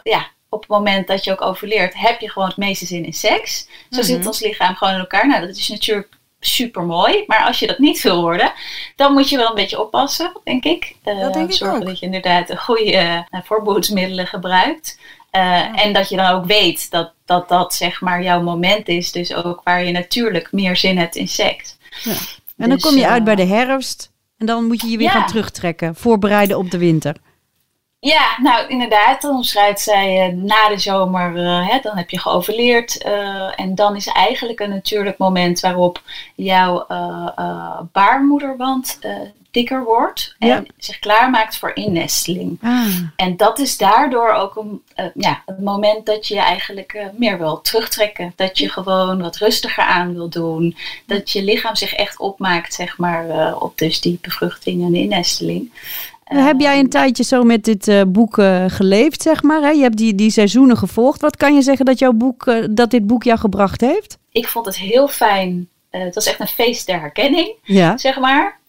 [0.04, 3.14] ja, op het moment dat je ook overleert, heb je gewoon het meeste zin in
[3.14, 3.58] seks.
[3.60, 4.04] Zo mm -hmm.
[4.04, 5.28] zit ons lichaam gewoon in elkaar.
[5.28, 6.15] Nou, dat is natuurlijk
[6.46, 7.24] super mooi.
[7.28, 8.52] Maar als je dat niet wil worden,
[8.96, 10.96] dan moet je wel een beetje oppassen, denk ik.
[11.06, 11.86] Uh, dat denk ik zorgen ook.
[11.86, 15.00] dat je inderdaad de goede uh, voorbehoedsmiddelen gebruikt.
[15.32, 15.76] Uh, ja.
[15.76, 19.12] En dat je dan ook weet dat, dat dat zeg maar jouw moment is.
[19.12, 21.78] Dus ook waar je natuurlijk meer zin hebt in seks.
[22.04, 22.12] Ja.
[22.58, 24.12] En dus, dan kom je uit bij de herfst.
[24.38, 25.14] En dan moet je je weer ja.
[25.14, 25.96] gaan terugtrekken.
[25.96, 27.16] Voorbereiden op de winter.
[28.06, 32.20] Ja, nou inderdaad, dan schrijft zij uh, na de zomer, uh, hè, dan heb je
[32.20, 33.06] geoverleerd.
[33.06, 36.02] Uh, en dan is eigenlijk een natuurlijk moment waarop
[36.36, 36.86] jouw
[37.92, 39.00] baarmoederwand
[39.52, 40.36] dikker wordt.
[40.40, 40.64] En Ja.
[40.78, 42.60] zich klaarmaakt voor innesteling.
[42.62, 42.86] Ah.
[43.16, 44.82] En dat is daardoor ook een,
[45.14, 48.34] ja, het moment dat je eigenlijk meer wil terugtrekken.
[48.36, 50.78] Dat je gewoon wat rustiger aan wil doen.
[51.06, 55.72] Dat je lichaam zich echt opmaakt, zeg maar, op dus die bevruchting en innesteling.
[56.26, 59.62] Heb jij een tijdje zo met dit uh, boek uh, geleefd, zeg maar?
[59.62, 59.70] Hè?
[59.70, 61.22] Je hebt die, die seizoenen gevolgd.
[61.22, 64.18] Wat kan je zeggen dat, jouw boek, uh, dat dit boek jou gebracht heeft?
[64.32, 65.70] Ik vond het heel fijn.
[65.90, 67.98] het was echt een feest der herkenning, ja.
[67.98, 68.60] zeg maar.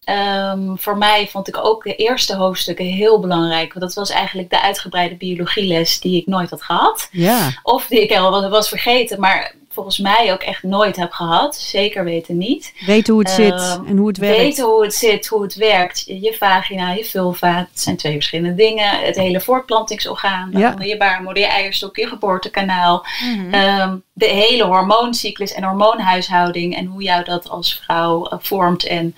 [0.50, 3.72] Um, voor mij vond ik ook de eerste hoofdstukken heel belangrijk.
[3.72, 7.08] Want dat was eigenlijk de uitgebreide biologieles die ik nooit had gehad.
[7.10, 7.60] Ja.
[7.62, 11.56] Of die ik al was vergeten, maar volgens mij ook echt nooit heb gehad.
[11.56, 12.72] Zeker weten niet.
[12.86, 14.36] Weten hoe het Um, zit en hoe het werkt.
[14.36, 16.02] Weten hoe het zit, hoe het werkt.
[16.06, 19.04] Je, vagina, je vulva, het zijn twee verschillende dingen.
[19.04, 20.74] Het hele voortplantingsorgaan, Ja.
[20.78, 23.06] je baarmoeder, je eierstok, je geboortekanaal.
[23.22, 23.54] Mhm.
[23.54, 28.86] Um, de hele hormooncyclus en hormoonhuishouding en hoe jou dat als vrouw uh, vormt.
[28.86, 29.16] En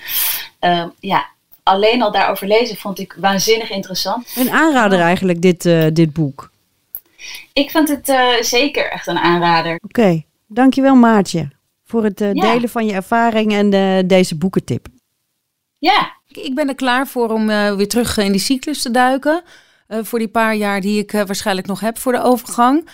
[0.60, 1.26] um, ja,
[1.62, 4.36] alleen al daarover lezen vond ik waanzinnig interessant.
[4.36, 6.50] Een aanrader eigenlijk, dit, eh, dit boek.
[7.52, 9.78] Ik vind het eh, zeker echt een aanrader.
[9.84, 11.48] Oké, dankjewel Maartje.
[11.84, 12.52] Voor het eh, Ja.
[12.52, 14.86] delen van je ervaring en eh, deze boekentip.
[15.78, 19.42] Ja, Ik- ben er klaar voor om eh, weer terug in die cyclus te duiken.
[19.86, 22.88] Eh, voor die paar jaar die ik waarschijnlijk nog heb voor de overgang.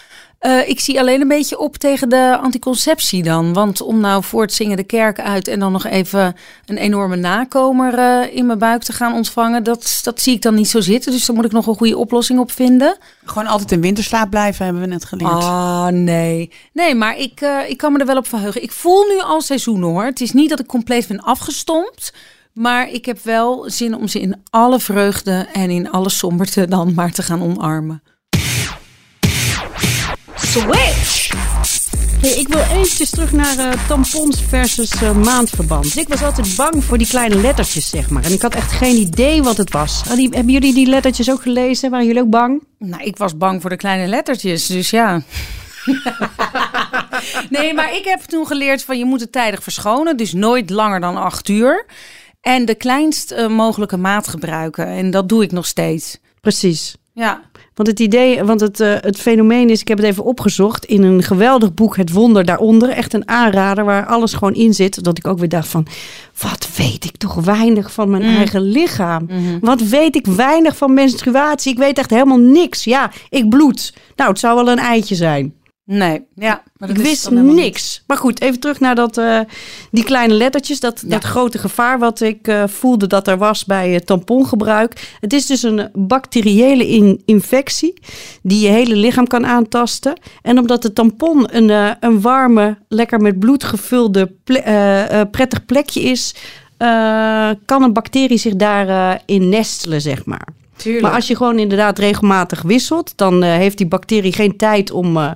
[0.45, 3.53] Eh, ik zie alleen een beetje op tegen de anticonceptie dan.
[3.53, 7.17] Want om nou voor het zingen de kerk uit en dan nog even een enorme
[7.17, 10.81] nakomer eh, in mijn buik te gaan ontvangen, dat, dat zie ik dan niet zo
[10.81, 11.13] zitten.
[11.13, 12.97] Dus daar moet ik nog een goede oplossing op vinden.
[13.25, 15.31] Gewoon altijd in winterslaap blijven, hebben we net geleerd.
[15.31, 16.51] Ah, nee.
[16.73, 18.63] Nee, maar ik, eh, ik kan me er wel op verheugen.
[18.63, 20.05] Ik voel nu al seizoenen hoor.
[20.05, 22.13] Het is niet dat ik compleet ben afgestompt.
[22.53, 26.95] Maar ik heb wel zin om ze in alle vreugde en in alle somberte dan
[26.95, 28.03] maar te gaan omarmen.
[30.55, 31.31] Switch!
[32.21, 35.97] Hey, ik wil eventjes terug naar eh, tampons versus eh, maandverband.
[35.97, 38.25] Ik was altijd bang voor die kleine lettertjes, zeg maar.
[38.25, 39.97] En ik had echt geen idee wat het was.
[39.99, 41.91] Hadden die- hebben jullie die lettertjes ook gelezen?
[41.91, 42.63] Waren jullie ook bang?
[42.79, 45.23] Nou, ik was bang voor de kleine lettertjes, dus ja.
[47.51, 50.17] nee, maar ik heb toen geleerd van je moet het tijdig verschonen.
[50.17, 51.87] Dus nooit langer dan acht uur.
[52.41, 54.87] En de kleinst eh, mogelijke maat gebruiken.
[54.87, 56.19] En dat doe ik nog steeds.
[56.41, 56.95] Precies.
[57.13, 57.43] Ja.
[57.75, 61.03] Want het idee, want het, eh, het fenomeen is, ik heb het even opgezocht in
[61.03, 62.89] een geweldig boek, Het Wonder daaronder.
[62.89, 65.05] Echt een aanrader waar alles gewoon in zit.
[65.05, 65.87] Dat ik ook weer dacht van,
[66.41, 69.29] wat weet ik toch weinig van mijn eigen lichaam.
[69.61, 71.73] Wat weet ik weinig van menstruatie.
[71.73, 72.85] Ik weet echt helemaal niks.
[72.85, 73.95] Ja, ik bloed.
[74.17, 75.55] Nou, het zou wel een eitje zijn.
[75.87, 76.63] Nee, ja.
[76.77, 78.03] Maar ik is wist niks.
[78.07, 79.41] Maar goed, even terug naar dat, eh,
[79.91, 80.81] die kleine lettertjes.
[80.81, 81.09] Dat, Ja.
[81.09, 85.17] dat grote gevaar wat ik eh, voelde dat er was bij het tampongebruik.
[85.21, 87.95] Het is dus een bacteriële in- infectie
[88.43, 90.21] die je hele lichaam kan aantasten.
[90.43, 95.31] En omdat de tampon een, eh, een warme, lekker met bloed gevulde ple- eh, eh,
[95.31, 96.35] prettig plekje is...
[96.77, 100.49] eh, kan een bacterie zich daarin in nestelen, zeg maar.
[100.77, 101.05] Tuurlijk.
[101.05, 105.17] Maar als je gewoon inderdaad regelmatig wisselt, dan eh, heeft die bacterie geen tijd om,
[105.17, 105.31] eh,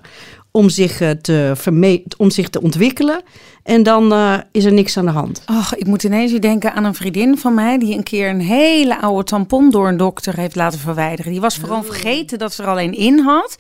[0.59, 3.23] om, zich, eh, te verme- om zich te ontwikkelen.
[3.63, 5.43] En dan eh, is er niks aan de hand.
[5.45, 8.41] Ach, ik moet ineens weer denken aan een vriendin van mij die een keer een
[8.41, 11.33] hele oude tampon door een dokter heeft laten verwijderen.
[11.33, 13.57] Die was gewoon vergeten dat ze er al een in had.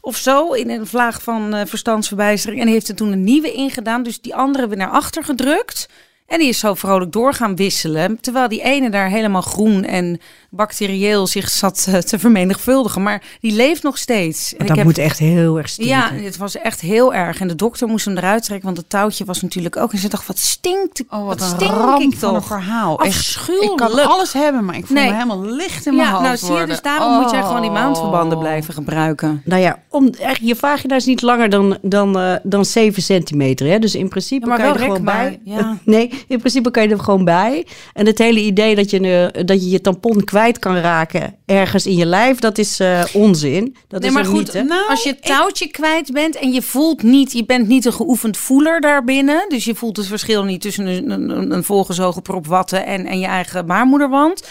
[0.00, 2.60] Of zo, in een vlaag van eh, verstandsverbijstering.
[2.60, 4.02] En heeft er toen een nieuwe ingedaan.
[4.02, 5.88] Dus die andere weer naar achter gedrukt.
[6.32, 8.18] En die is zo vrolijk door gaan wisselen.
[8.20, 13.02] Terwijl die ene daar helemaal groen en bacterieel zich zat eh, te vermenigvuldigen.
[13.02, 14.52] Maar die leeft nog steeds.
[14.52, 15.96] En dat ik heb moet echt heel erg stinken.
[15.96, 17.40] ja, het was echt heel erg.
[17.40, 19.92] En de dokter moest hem eruit trekken, want het touwtje was natuurlijk ook.
[19.92, 22.46] En ze dacht, wat stinkt, Oh, wat, wat een stink ramp ik van een toch?
[22.48, 22.98] verhaal.
[23.00, 23.70] Echt, Afschuwelijk.
[23.70, 25.06] ik kan alles hebben, maar ik voel Nee.
[25.08, 26.68] me helemaal licht in mijn Ja, hoofd nou zie je, worden.
[26.68, 27.76] dus daarom moet jij gewoon die Oh.
[27.76, 29.42] maandverbanden blijven gebruiken.
[29.44, 33.66] Nou ja, om, echt, je vagina is niet langer dan, dan, eh, dan 7 centimeter.
[33.66, 33.78] Hè?
[33.78, 35.40] Dus in principe Ja, maar kan je er gewoon bij.
[35.44, 35.76] ja.
[35.84, 37.66] Nee, in principe kan je er gewoon bij.
[37.92, 41.86] En het hele idee dat je, eh, dat je je tampon kwijt kan raken ergens
[41.86, 43.76] in je lijf, dat is eh, onzin.
[43.88, 44.62] Dat nee, is maar goed, niet, hè?
[44.62, 47.92] Nou, als je het touwtje kwijt bent en je voelt niet, je bent niet een
[47.92, 49.44] geoefend voeler daarbinnen.
[49.48, 53.18] Dus je voelt het verschil niet tussen een, een, een volgezogen prop watten en, en
[53.18, 54.42] je eigen baarmoederwand.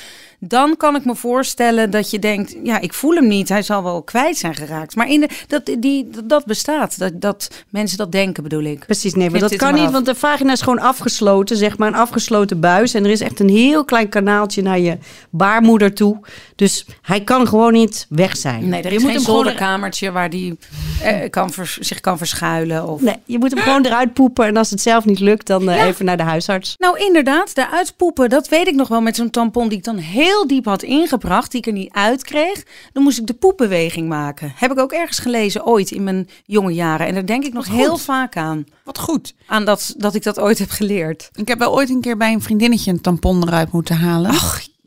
[0.44, 3.50] Dan kan ik me voorstellen dat je denkt, ja, ik voel hem niet.
[3.50, 4.96] Hij zal wel kwijt zijn geraakt.
[4.96, 7.00] Maar in de, dat, die, dat bestaat.
[7.00, 8.86] Dat, dat mensen dat denken, bedoel ik.
[8.86, 9.92] Precies, nee, maar dat kan niet, af.
[9.92, 12.94] want de vagina is gewoon afgesloten, zeg maar, een afgesloten buis.
[12.94, 14.98] En er is echt een heel klein kanaaltje naar je
[15.30, 16.20] baarmoeder toe.
[16.56, 18.70] Dus hij kan gewoon niet weg zijn.
[18.70, 20.58] Nee, er Je is moet geen hem gewoon zolderkamertje waar die
[21.04, 22.88] eh, kan vers- zich kan verschuilen.
[22.88, 23.02] Of...
[23.02, 24.46] Nee, je moet hem gewoon eruit poepen.
[24.46, 26.76] En als het zelf niet lukt, dan eh, even naar de huisarts.
[26.78, 29.98] Nou, inderdaad, de uitpoepen, dat weet ik nog wel met zo'n tampon die ik dan
[29.98, 32.64] heel diep had ingebracht, die ik er niet uit kreeg.
[32.94, 34.54] Dan moest ik de poepbeweging maken.
[34.56, 37.08] Heb ik ook ergens gelezen ooit in mijn jonge jaren.
[37.08, 38.02] En daar denk ik nog Wat heel goed.
[38.02, 38.64] vaak aan.
[38.84, 39.34] Wat goed.
[39.46, 41.30] Aan dat, dat ik dat ooit heb geleerd.
[41.34, 44.36] Ik heb wel ooit een keer bij een vriendinnetje een tampon eruit moeten halen.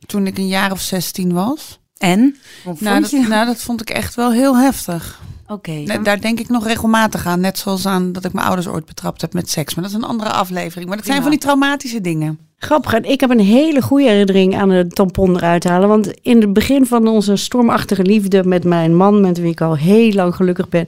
[0.07, 1.79] Toen ik een jaar of 16 was.
[1.99, 2.37] En?
[2.79, 5.21] Nou dat, nou, dat vond ik echt wel heel heftig.
[5.47, 6.01] Oké.
[6.03, 7.41] Daar denk ik nog regelmatig aan.
[7.41, 9.75] Net zoals aan dat ik mijn ouders ooit betrapt heb met seks.
[9.75, 10.89] Maar dat is een andere aflevering.
[10.89, 12.39] Maar dat zijn van die traumatische dingen.
[12.65, 12.93] Grappig.
[12.93, 15.89] En ik heb een hele goede herinnering aan de tampon eruit halen.
[15.89, 19.77] Want in het begin van onze stormachtige liefde met mijn man, met wie ik al
[19.77, 20.87] heel lang gelukkig ben,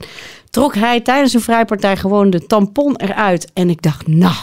[0.50, 3.50] trok hij tijdens een vrijpartij gewoon de tampon eruit.
[3.52, 4.34] En ik dacht, nou,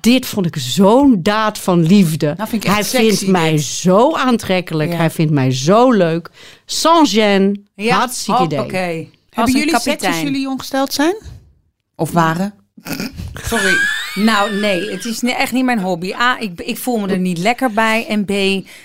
[0.00, 2.34] dit vond ik zo'n daad van liefde.
[2.36, 3.62] Nou, vind hij sexy, vindt mij dit.
[3.62, 4.90] zo aantrekkelijk.
[4.90, 4.96] Ja.
[4.96, 6.30] Hij vindt mij zo leuk.
[6.64, 7.52] Sans gêne.
[7.74, 8.60] Ja, Hartstikke idee.
[8.60, 9.06] Oké.
[9.30, 11.16] Hebben jullie seks als jullie ongesteld zijn?
[11.96, 12.54] Of waren?
[13.42, 13.74] Sorry.
[14.14, 16.12] Nou, nee, het is echt niet mijn hobby.
[16.12, 18.06] A, ik, ik voel me er niet lekker bij.
[18.08, 18.28] En B,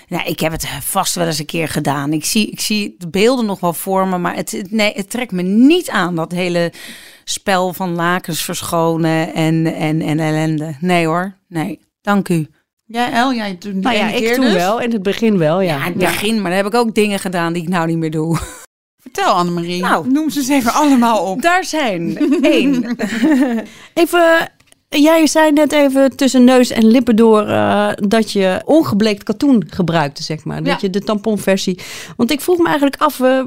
[0.08, 2.12] nou, ik heb het vast wel eens een keer gedaan.
[2.12, 5.10] Ik zie, ik zie de beelden nog wel voor me, maar het, het- nee, het
[5.10, 6.72] trekt me niet aan, dat hele
[7.24, 10.74] spel van lakens verschonen en, en, en ellende.
[10.80, 11.78] Nee hoor, nee.
[12.02, 12.46] Dank u.
[12.84, 13.34] Jij, El?
[13.34, 14.52] Jij toen die Nou ja, ik toen dus?
[14.54, 14.80] wel.
[14.80, 15.72] In het begin wel, ja.
[15.76, 17.96] Ja, in het begin, maar dan heb ik ook dingen gedaan die ik nou niet
[17.98, 18.38] meer doe.
[19.00, 19.80] Vertel Annemarie.
[19.82, 20.10] Nou.
[20.10, 21.42] Noem ze eens even allemaal op.
[21.42, 22.96] Daar zijn één.
[23.94, 24.52] Even,
[24.88, 30.22] jij zei net even tussen neus en lippen door eh, dat je ongebleekt katoen gebruikte,
[30.22, 30.56] zeg maar.
[30.62, 30.78] Dat Ja.
[30.80, 31.78] je de tamponversie.
[32.16, 33.40] Want ik vroeg me eigenlijk af, eh,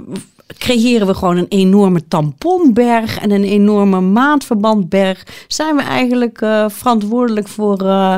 [0.58, 5.26] creëren we gewoon een enorme tamponberg en een enorme maandverbandberg?
[5.48, 8.18] Zijn we eigenlijk eh, verantwoordelijk voor eh,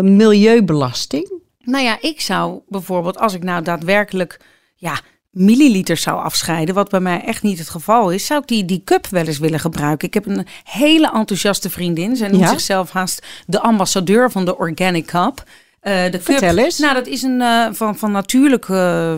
[0.00, 1.40] milieubelasting?
[1.64, 4.40] Nou ja, ik zou bijvoorbeeld, als ik nou daadwerkelijk
[4.76, 5.00] ja,
[5.32, 8.82] milliliters zou afscheiden, wat bij mij echt niet het geval is, zou ik die, die
[8.84, 10.08] cup wel eens willen gebruiken.
[10.08, 12.16] Ik heb een hele enthousiaste vriendin.
[12.16, 12.48] Zij noemt Ja?
[12.48, 15.44] zichzelf haast de ambassadeur van de Organic Cup.
[15.80, 16.78] Eh, de cup, Vertel eens.
[16.78, 19.14] Nou, dat is een eh, van, van natuurlijk eh,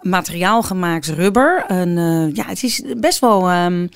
[0.00, 1.64] materiaal gemaakt rubber.
[1.68, 3.86] En, eh, ja, het is best wel ehm,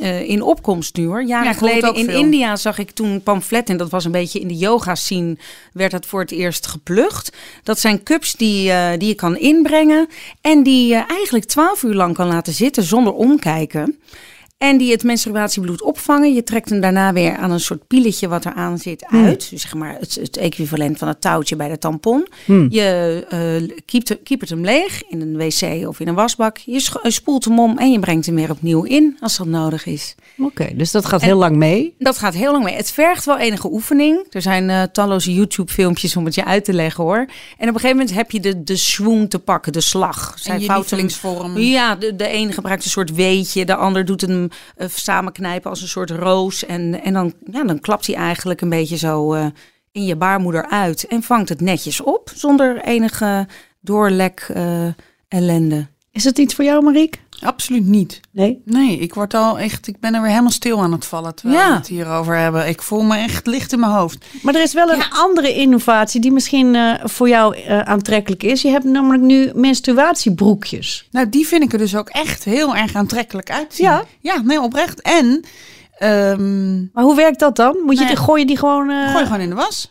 [0.00, 1.24] eh, in opkomst nu hoor.
[1.24, 2.18] Jaren Ja, geleden in veel.
[2.18, 3.76] India zag ik toen pamfletten.
[3.76, 5.36] Dat was een beetje in de yoga scene.
[5.72, 7.36] Werd dat voor het eerst geplucht.
[7.62, 10.08] Dat zijn cups die, eh, die je kan inbrengen.
[10.40, 13.98] En die je eigenlijk twaalf uur lang kan laten zitten zonder omkijken.
[14.64, 16.34] En die het menstruatiebloed opvangen.
[16.34, 19.50] Je trekt hem daarna weer aan een soort pieletje wat eraan zit uit.
[19.50, 22.26] Dus zeg maar het, het equivalent van het touwtje bij de tampon.
[22.68, 26.56] Je eh keept, keepert hem leeg in een wc of in een wasbak.
[26.56, 29.86] Je eh, spoelt hem om en je brengt hem weer opnieuw in als dat nodig
[29.86, 30.14] is.
[30.38, 31.94] Oké, dus dat gaat heel lang mee.
[31.98, 32.74] Dat gaat heel lang mee.
[32.74, 34.26] Het vergt wel enige oefening.
[34.30, 37.26] Er zijn eh, talloze YouTube-filmpjes om het je uit te leggen hoor.
[37.58, 40.34] En op een gegeven moment heb je de, de swoon te pakken, de slag.
[40.36, 41.58] Zij En je lievelingsvorm.
[41.58, 45.82] Ja, de, de een gebruikt een soort weetje, de ander doet hem eh, samenknijpen als
[45.82, 46.66] een soort roos.
[46.66, 49.46] En, en dan, ja, dan klapt hij eigenlijk een beetje zo eh,
[49.92, 53.46] in je baarmoeder uit en vangt het netjes op zonder enige
[53.80, 54.86] doorlek eh,
[55.28, 55.86] ellende.
[56.10, 57.20] Is het iets voor jou, Mariek?
[57.42, 58.20] Absoluut niet.
[58.30, 58.62] Nee?
[58.64, 61.60] Nee, ik word al echt, ik ben er weer helemaal stil aan het vallen terwijl
[61.60, 61.68] Ja.
[61.68, 62.68] we het hierover hebben.
[62.68, 64.24] Ik voel me echt licht in mijn hoofd.
[64.42, 68.62] Maar er is wel een andere innovatie die misschien eh, voor jou eh, aantrekkelijk is.
[68.62, 71.08] Je hebt namelijk nu menstruatiebroekjes.
[71.10, 73.86] Nou, die vind ik er dus ook echt heel erg aantrekkelijk uitzien.
[73.86, 74.04] Ja?
[74.20, 75.02] Ja, nee, oprecht.
[75.02, 75.44] En
[75.98, 77.76] ehm, Maar hoe werkt dat dan?
[77.84, 78.90] Moet je die, gooi je die gewoon...
[78.90, 79.90] eh, gooi gewoon in de was.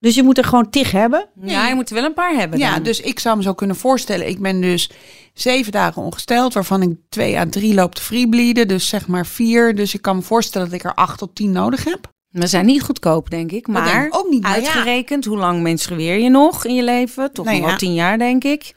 [0.00, 1.28] Dus je moet er gewoon tig hebben?
[1.40, 2.58] Ja, je moet er wel een paar hebben.
[2.58, 2.82] Ja, dan.
[2.82, 4.28] dus ik zou me zo kunnen voorstellen.
[4.28, 4.90] Ik ben dus
[5.34, 8.68] zeven dagen ongesteld, waarvan ik twee à drie loop te freebleeden.
[8.68, 9.74] Dus zeg maar vier.
[9.74, 12.12] Dus ik kan me voorstellen dat ik er acht tot tien nodig heb.
[12.28, 13.66] We zijn niet goedkoop, denk ik.
[13.66, 14.56] Dat Maar denk ik ook niet, maar ja.
[14.56, 17.32] uitgerekend, hoe lang menstrueer je nog in je leven?
[17.32, 17.80] Toch Nou nog wel ja.
[17.80, 18.74] tien jaar, denk ik.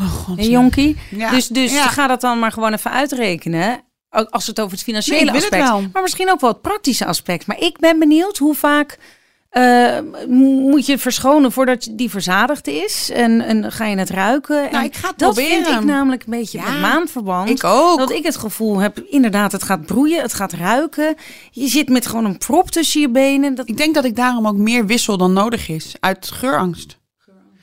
[0.00, 0.46] Oh god.
[0.46, 0.96] Jonkie?
[1.10, 1.30] Ja.
[1.30, 1.86] Dus, dus Ja.
[1.86, 3.80] ga dat dan maar gewoon even uitrekenen.
[4.10, 5.92] Ook Als het over het financiële Nee, het aspect.
[5.92, 7.46] Maar misschien ook wel het praktische aspect.
[7.46, 8.98] Maar ik ben benieuwd hoe vaak
[9.50, 13.10] eh, moet je verschonen voordat die verzadigd is.
[13.10, 14.56] En, en ga je het ruiken.
[14.56, 15.64] Nou, En ik ga het dat proberen.
[15.64, 17.48] vind ik namelijk een beetje Ja, met maandverband.
[17.48, 17.98] Ik ook.
[17.98, 21.14] Dat ik het gevoel heb, inderdaad, het gaat broeien, het gaat ruiken.
[21.50, 23.54] Je zit met gewoon een prop tussen je benen.
[23.54, 25.94] Dat, Ik denk dat ik daarom ook meer wissel dan nodig is.
[26.00, 26.98] Uit geurangst.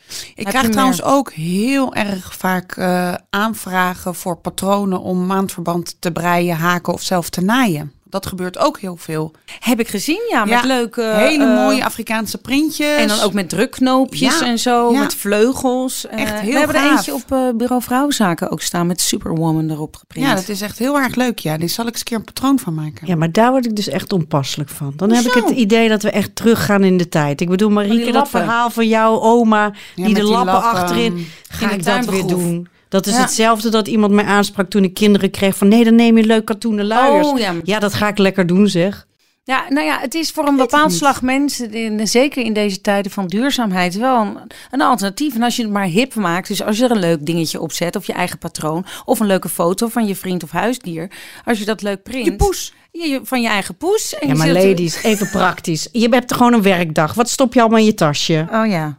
[0.08, 1.10] Ik Heb krijg trouwens meer?
[1.12, 7.30] ook heel erg vaak eh, aanvragen voor patronen om maandverband te breien, haken of zelf
[7.30, 7.92] te naaien.
[8.10, 9.32] Dat gebeurt ook heel veel.
[9.60, 11.02] heb ik gezien, ja, met Ja, leuke...
[11.02, 12.98] Hele eh, mooie Afrikaanse printjes.
[12.98, 15.00] En dan ook met drukknoopjes Ja, en zo, ja.
[15.00, 16.08] met vleugels.
[16.08, 19.70] Eh, Echt heel We hebben er eentje op eh, bureau Vrouwenzaken ook staan met Superwoman
[19.70, 20.26] erop geprint.
[20.28, 21.40] Ja, dat is echt heel erg leuk.
[21.40, 23.08] Ja, die zal ik eens een keer een patroon van maken.
[23.08, 24.94] Ja, maar daar word ik dus echt onpasselijk van.
[24.96, 27.42] Dan heb ik het idee dat we echt teruggaan in de tijd.
[27.42, 30.72] Ik bedoel, Marieke, dat verhaal van jouw oma, die de die lappen, lappen.
[30.72, 31.28] achterin.
[31.50, 32.68] Ga de ik dat weer doen?
[32.90, 33.22] Dat is Ja.
[33.22, 35.58] hetzelfde dat iemand mij aansprak toen ik kinderen kreeg.
[35.58, 37.28] Van nee, dan neem je leuk katoenen luiers.
[37.28, 37.54] Oh, ja.
[37.64, 39.06] ja, dat ga ik lekker doen zeg.
[39.44, 43.12] Ja, nou ja, het is voor een bepaald slag mensen, in, zeker in deze tijden
[43.12, 44.38] van duurzaamheid, wel een,
[44.72, 45.36] een alternatief.
[45.36, 47.72] En als je het maar hip maakt, dus als je er een leuk dingetje op
[47.72, 51.12] zet, of je eigen patroon, of een leuke foto van je vriend of huisdier,
[51.46, 52.26] als je dat leuk print.
[52.26, 52.74] Je poes.
[52.92, 54.16] Je- van je eigen poes.
[54.20, 55.90] En Ja, maar ladies, even praktisch.
[55.92, 57.14] Je hebt gewoon een werkdag.
[57.14, 58.48] Wat stop je allemaal in je tasje?
[58.52, 58.98] Oh ja.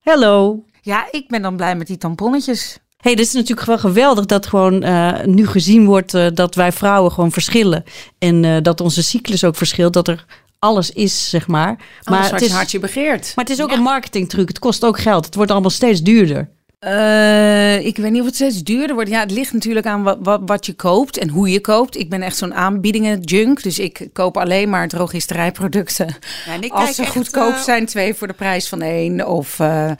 [0.00, 0.64] Hello.
[0.80, 2.78] Ja, ik ben dan blij met die tamponnetjes.
[3.00, 6.72] Hey, dit is natuurlijk wel geweldig dat gewoon eh, nu gezien wordt eh, dat wij
[6.72, 7.84] vrouwen gewoon verschillen.
[8.18, 9.92] En eh, dat onze cyclus ook verschilt.
[9.92, 10.24] Dat er
[10.58, 11.76] alles is, zeg maar.
[11.76, 13.32] Maar Maar wat het je is, hartje begeert.
[13.34, 14.48] maar het is ook een marketingtruc.
[14.48, 15.24] Het kost ook geld.
[15.24, 16.48] Het wordt allemaal steeds duurder.
[16.80, 19.10] Eh, ik weet niet of het steeds duurder wordt.
[19.10, 21.96] Ja, het ligt natuurlijk aan wat, wat, wat je koopt en hoe je koopt.
[21.96, 23.62] Ik ben echt zo'n aanbiedingen junk.
[23.62, 26.16] Dus ik koop alleen maar drogisterijproducten.
[26.46, 29.26] Ja, en ik Als kijk ze echt, goedkoop zijn, twee voor de prijs van één.
[29.28, 29.90] Of eh,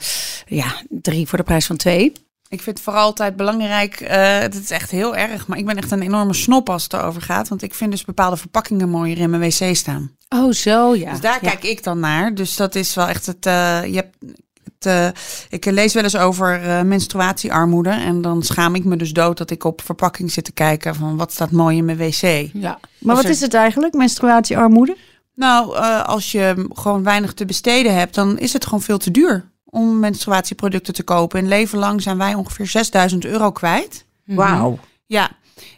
[0.45, 2.11] ja, drie voor de prijs van twee.
[2.51, 4.01] Ik vind het vooral altijd belangrijk.
[4.01, 5.47] eh, het is echt heel erg.
[5.47, 7.47] Maar ik ben echt een enorme snop als het erover gaat.
[7.47, 10.11] Want ik vind dus bepaalde verpakkingen mooier in mijn wc staan.
[10.29, 11.11] Oh, zo ja.
[11.11, 11.49] Dus daar Ja.
[11.49, 12.33] kijk ik dan naar.
[12.35, 13.45] Dus dat is wel echt het.
[13.45, 14.15] eh, je hebt,
[14.63, 15.07] het eh,
[15.49, 17.89] ik lees wel eens over menstruatiearmoede.
[17.89, 21.17] En dan schaam ik me dus dood dat ik op verpakking zit te kijken van
[21.17, 22.49] wat staat mooi in mijn wc.
[22.53, 22.79] Ja.
[22.99, 24.97] Maar wat er- is het eigenlijk, menstruatiearmoede?
[25.35, 29.49] Nou, als je gewoon weinig te besteden hebt, dan is het gewoon veel te duur
[29.71, 31.39] om menstruatieproducten te kopen.
[31.39, 34.05] In leven lang zijn wij ongeveer 6000 euro kwijt.
[34.25, 34.79] Wauw.
[35.05, 35.29] Ja,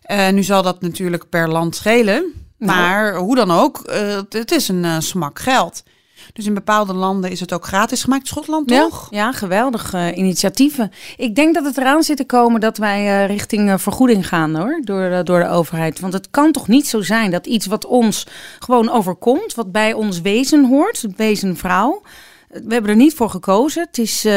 [0.04, 2.34] Eh, nu zal dat natuurlijk per land schelen.
[2.58, 5.84] Maar hoe dan ook, eh, het- is een eh, smak geld.
[6.34, 8.28] Dus in bepaalde landen is het ook gratis gemaakt.
[8.28, 9.08] Schotland toch?
[9.12, 10.92] Ja, ja geweldig eh, initiatieven.
[11.18, 14.82] Ik denk dat het eraan zit te komen dat wij eh, richting vergoeding gaan hoor,
[14.84, 16.00] door, de- door de overheid.
[16.00, 18.28] Want het kan toch niet zo zijn dat iets wat ons
[18.60, 22.02] gewoon overkomt, wat bij ons wezen hoort, het wezen vrouw.
[22.54, 23.86] We hebben er niet voor gekozen.
[23.86, 24.34] Het is, eh,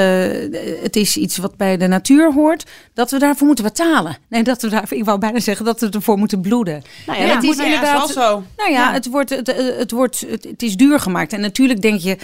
[0.83, 2.65] het is iets wat bij de natuur hoort.
[2.95, 4.17] Dat we daarvoor moeten betalen.
[4.29, 6.83] Nee, dat we daar, ik wou bijna zeggen dat we ervoor moeten bloeden.
[7.07, 8.15] Nou Ja, ja, het dat is Ja, inderdaad.
[8.15, 8.43] wel zo.
[8.57, 9.47] Nou ja, Het, wordt, het,
[9.79, 11.33] het, wordt, het, het is duur gemaakt.
[11.33, 12.17] En natuurlijk denk je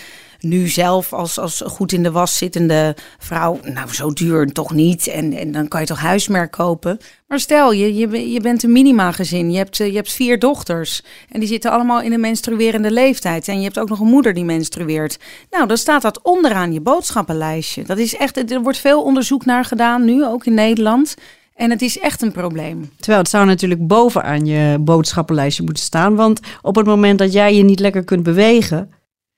[0.42, 3.60] nu zelf als, als goed in de was zittende vrouw...
[3.62, 5.06] nou, zo duur toch niet.
[5.06, 6.98] En, en dan kan je toch huismerk kopen.
[7.28, 9.50] Maar stel, je, je, je bent een minimagezin.
[9.50, 11.02] Je hebt, eh, je hebt vier dochters.
[11.28, 13.48] En die zitten allemaal in een menstruerende leeftijd.
[13.48, 15.18] En je hebt ook nog een moeder die menstrueert.
[15.50, 17.84] Nou, dan staat dat onderaan je boodschappenlijstje.
[17.84, 21.14] Dat is echt, er wordt veel onderzoek naar gedaan nu, ook in Nederland...
[21.54, 22.90] En het is echt een probleem.
[22.96, 26.14] Terwijl het zou natuurlijk bovenaan je boodschappenlijstje moeten staan.
[26.14, 28.90] Want op het moment dat jij je niet lekker kunt bewegen.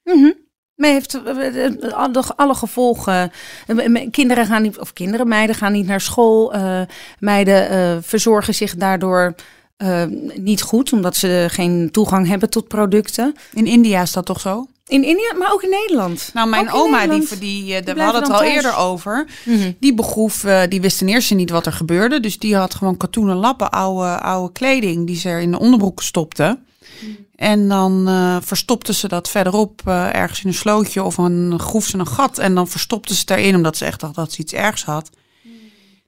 [0.04, 0.30] Mhm.
[0.76, 3.32] Maar heeft eh, eh, alle, alle gevolgen.
[3.66, 6.52] Eh, Kinderen gaan niet, of kinderen, meiden gaan niet naar school.
[6.54, 6.80] eh,
[7.18, 9.34] meiden eh, verzorgen zich daardoor
[9.76, 13.34] eh, niet goed, omdat ze geen toegang hebben tot producten.
[13.52, 14.66] In India is dat toch zo?
[14.86, 16.30] In India, maar ook in Nederland.
[16.34, 18.54] Nou, mijn Ook oma, die, die, eh, de- we hadden het al thuis.
[18.54, 19.26] eerder over.
[19.44, 19.72] Mhm.
[19.80, 22.20] Die begroef, eh, die wist ten eerste niet wat er gebeurde.
[22.20, 26.02] Dus die had gewoon katoenen lappen, oude, oude kleding die ze er in de onderbroek
[26.02, 26.58] stopte.
[27.36, 31.98] En dan eh, verstopte ze dat verderop ergens in een slootje of een groef ze
[31.98, 32.38] een gat.
[32.38, 35.10] En dan verstopte ze het erin omdat ze echt dacht dat ze iets ergs had.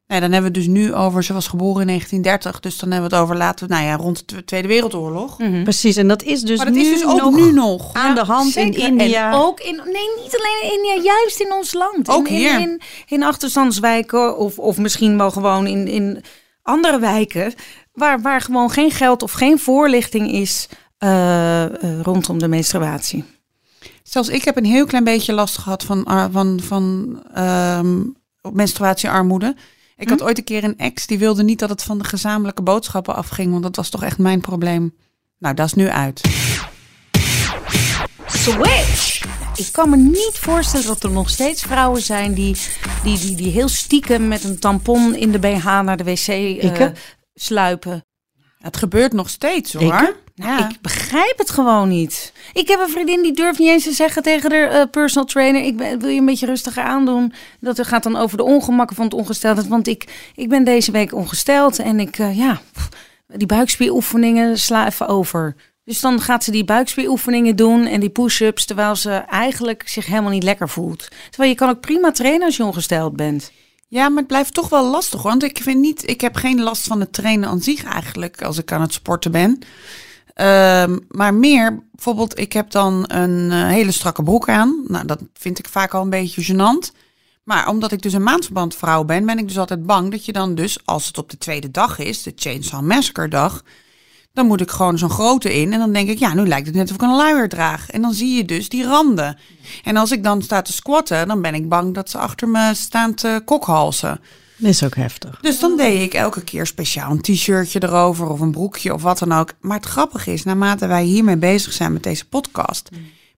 [0.09, 2.61] Nee, dan hebben we het dus nu over, ze was geboren in 1930.
[2.61, 5.39] Dus dan hebben we het over laten, we- nou ja, rond de Tweede Wereldoorlog.
[5.39, 5.63] Mhm.
[5.63, 7.93] Precies, en dat is dus Maar dat nu is dus ook nog nu nog.
[7.95, 8.81] aan de hand Zeker.
[8.83, 9.33] in India.
[9.33, 12.09] En ook in, nee, niet alleen in India, juist in ons land.
[12.09, 12.55] Ook in, hier.
[12.55, 16.23] In, in, in achterstandswijken of, of misschien wel gewoon in, in
[16.63, 17.55] andere wijken.
[17.93, 23.25] Waar, waar gewoon geen geld of geen voorlichting is eh, eh, rondom de menstruatie.
[24.03, 27.99] Zelfs ik heb een heel klein beetje last gehad van, ar- van, van ehm,
[28.53, 29.55] menstruatiearmoede.
[29.97, 32.63] Ik had ooit een keer een ex die wilde niet dat het van de gezamenlijke
[32.63, 34.95] boodschappen afging, want dat was toch echt mijn probleem.
[35.39, 36.21] Nou, dat is nu uit.
[38.27, 39.25] Switch!
[39.57, 42.57] Ik kan me niet voorstellen dat er nog steeds vrouwen zijn die,
[43.03, 46.87] die, die, die heel stiekem met een tampon in de BH naar de wc eh,
[47.35, 48.06] sluipen.
[48.67, 50.01] Het gebeurt nog steeds hoor.
[50.01, 50.15] Ik?
[50.35, 50.69] Ja.
[50.69, 52.33] Ik begrijp het gewoon niet.
[52.53, 55.63] Ik heb een vriendin die durft niet eens te zeggen tegen de eh, personal trainer:
[55.63, 57.33] ik ben, wil je een beetje rustiger aandoen.
[57.61, 59.69] Dat gaat dan over de ongemakken van het ongesteldheid.
[59.69, 62.89] Want ik, ik ben deze week ongesteld en ik, eh, ja, pff,
[63.27, 65.57] die buikspieroefeningen sla even over.
[65.85, 70.31] Dus dan gaat ze die buikspieroefeningen doen en die push-ups, terwijl ze eigenlijk zich helemaal
[70.31, 71.09] niet lekker voelt.
[71.29, 73.53] Terwijl je kan ook prima trainen als je ongesteld bent.
[73.89, 75.23] Ja, maar het blijft toch wel lastig.
[75.23, 78.59] Want ik vind niet, ik heb geen last van het trainen aan zich eigenlijk als
[78.59, 79.59] ik aan het sporten ben.
[80.35, 84.85] Ehm, maar meer, bijvoorbeeld, ik heb dan een eh, hele strakke broek aan.
[84.87, 86.97] Nou, dat vind ik vaak al een beetje gênant.
[87.43, 90.55] Maar omdat ik dus een maandverbandvrouw ben, ben ik dus altijd bang dat je dan
[90.55, 93.65] dus, als het op de tweede dag is, de Chainsaw Massacre dag,
[94.37, 95.73] dan moet ik gewoon zo'n grote in.
[95.73, 97.91] En dan denk ik, ja, nu lijkt het net of ik een luier draag.
[97.91, 99.39] En dan zie je dus die randen.
[99.85, 102.71] En als ik dan sta te squatten, dan ben ik bang dat ze achter me
[102.75, 104.21] staan te kokhalzen.
[104.57, 105.39] Dat is ook heftig.
[105.41, 109.19] Dus dan deed ik elke keer speciaal een t-shirtje erover of een broekje of wat
[109.19, 109.53] dan ook.
[109.61, 112.89] Maar het grappige is, naarmate wij hiermee bezig zijn met deze podcast,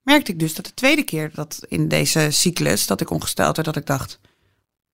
[0.03, 3.69] merkte ik dus dat de tweede keer dat in deze cyclus dat ik ongesteld werd,
[3.69, 4.19] dat ik dacht,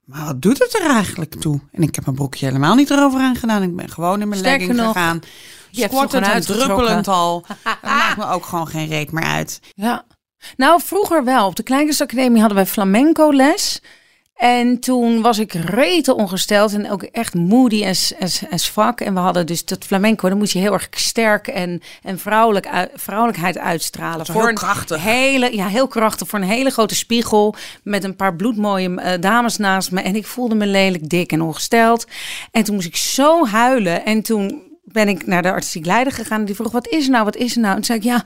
[0.04, 1.60] maar wat doet het er eigenlijk toe?
[1.72, 3.62] En ik heb mijn broekje helemaal niet erover aangedaan.
[3.62, 5.20] Ik ben gewoon in mijn Sterker legging nog, gegaan.
[5.70, 6.74] je hebt ze Squattend en uitgetrokken.
[6.76, 7.44] druppelend al.
[7.64, 9.60] Dat maakt me ook gewoon geen reet meer uit.
[9.74, 10.04] Ja.
[10.56, 11.46] Nou, vroeger wel.
[11.46, 13.82] Op de Kleinkunstacademie hadden wij flamenco les.
[14.35, 19.01] En toen was ik rete ongesteld en ook echt moody en, en, en zwak.
[19.01, 22.68] En we hadden dus dat flamenco, dan moest je heel erg sterk en, en vrouwelijk,
[22.94, 24.27] vrouwelijkheid uitstralen.
[24.33, 25.03] heel een krachtig.
[25.03, 26.29] Hele, ja, heel krachtig.
[26.29, 30.01] Voor een hele grote spiegel met een paar bloedmooie eh, dames naast me.
[30.01, 32.07] En ik voelde me lelijk, dik en ongesteld.
[32.51, 34.05] En toen moest ik zo huilen.
[34.05, 36.38] En toen ben ik naar de artistiek leider gegaan.
[36.40, 37.68] En die vroeg, wat is er nou, wat is er nou?
[37.77, 38.25] En toen zei ik, ja,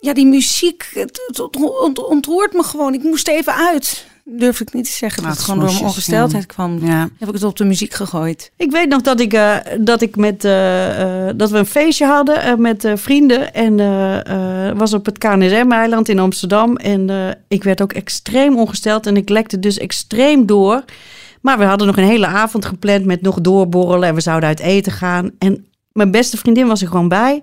[0.00, 2.94] ja, die muziek, het, het ont- ont- ontroert me gewoon.
[2.94, 4.06] Ik moest even uit.
[4.28, 6.54] Durf ik niet te zeggen dat het gewoon door mijn ongesteldheid ja.
[6.54, 6.78] kwam.
[6.86, 7.08] Ja.
[7.18, 8.50] Heb ik het op de muziek gegooid.
[8.56, 12.06] Ik weet nog dat ik, eh, dat ik met eh, eh, dat we een feestje
[12.06, 13.54] hadden met eh, vrienden.
[13.54, 16.76] En eh, eh, was op het KNSM-eiland in Amsterdam.
[16.76, 19.06] En eh, ik werd ook extreem ongesteld.
[19.06, 20.84] En ik lekte dus extreem door.
[21.40, 24.08] Maar we hadden nog een hele avond gepland met nog doorborrelen.
[24.08, 25.30] En we zouden uit eten gaan.
[25.38, 27.42] En mijn beste vriendin was er gewoon bij.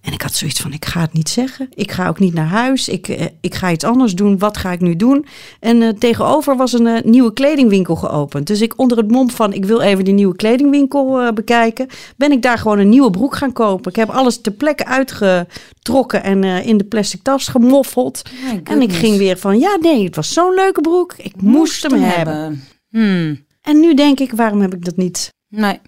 [0.00, 1.68] En ik had zoiets van, ik ga het niet zeggen.
[1.74, 2.88] Ik ga ook niet naar huis.
[2.88, 4.38] Ik, eh, ik ga iets anders doen.
[4.38, 5.26] Wat ga ik nu doen?
[5.60, 8.46] En eh, tegenover was een eh, nieuwe kledingwinkel geopend.
[8.46, 11.86] Dus ik onder het mom van, ik wil even die nieuwe kledingwinkel eh, bekijken.
[12.16, 13.90] Ben ik daar gewoon een nieuwe broek gaan kopen.
[13.90, 18.22] Ik heb alles ter plekke uitgetrokken en eh, in de plastic tas gemoffeld.
[18.64, 21.14] En ik ging weer van, ja nee, het was zo'n leuke broek.
[21.16, 22.64] Ik moest, hem hebben.
[22.88, 23.46] Hmm.
[23.62, 25.34] En nu denk ik, waarom heb ik dat niet?
[25.48, 25.80] Nee.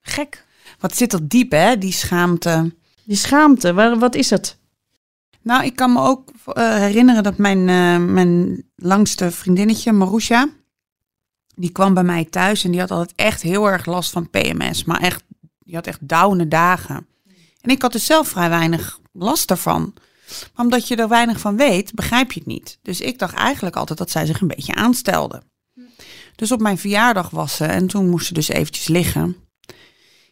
[0.00, 0.44] Gek.
[0.78, 2.78] Wat zit dat diep, hè, die schaamte.
[3.10, 4.58] Die schaamte, waar, wat is het?
[5.42, 10.48] Nou, ik kan me ook eh, herinneren dat mijn, eh, mijn langste vriendinnetje, Marusha,
[11.54, 14.84] die kwam bij mij thuis en die had altijd echt heel erg last van PMS.
[14.84, 15.22] Maar echt,
[15.58, 17.06] die had echt dauwende dagen.
[17.60, 19.94] En ik had dus zelf vrij weinig last daarvan.
[20.54, 22.78] Maar omdat je er weinig van weet, begrijp je het niet.
[22.82, 25.42] Dus ik dacht eigenlijk altijd dat zij zich een beetje aanstelde.
[26.36, 29.36] Dus op mijn verjaardag was ze en toen moest ze dus eventjes liggen.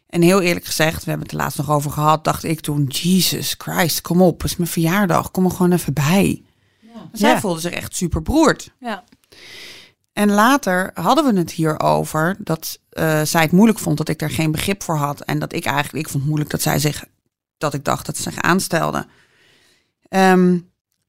[0.09, 2.85] En heel eerlijk gezegd, we hebben het er laatst nog over gehad, dacht ik toen,
[2.87, 6.43] Jesus Christ, kom op, het is mijn verjaardag, kom er gewoon even bij.
[7.13, 7.41] Zij Ja.
[7.41, 8.71] voelde zich echt super beroerd.
[8.81, 9.05] Ja.
[10.13, 14.31] En later hadden we het hierover dat eh, zij het moeilijk vond dat ik er
[14.31, 15.21] geen begrip voor had.
[15.21, 17.05] En dat ik eigenlijk, ik vond het moeilijk dat zij zich,
[17.59, 19.07] dat ik dacht dat ze zich aanstelde.
[20.09, 20.59] Ehm,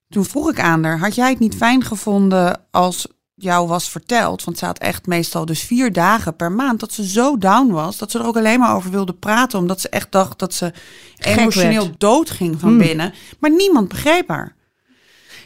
[0.09, 3.07] toen vroeg ik aan haar, had jij het niet fijn gevonden als
[3.39, 4.43] jou was verteld?
[4.43, 7.97] Want ze had echt meestal dus vier dagen per maand dat ze zo down was,
[7.97, 9.59] dat ze er ook alleen maar over wilde praten.
[9.59, 10.73] Omdat ze echt dacht dat ze
[11.17, 11.99] emotioneel werd.
[11.99, 13.13] doodging van binnen.
[13.39, 14.57] Maar niemand begreep haar.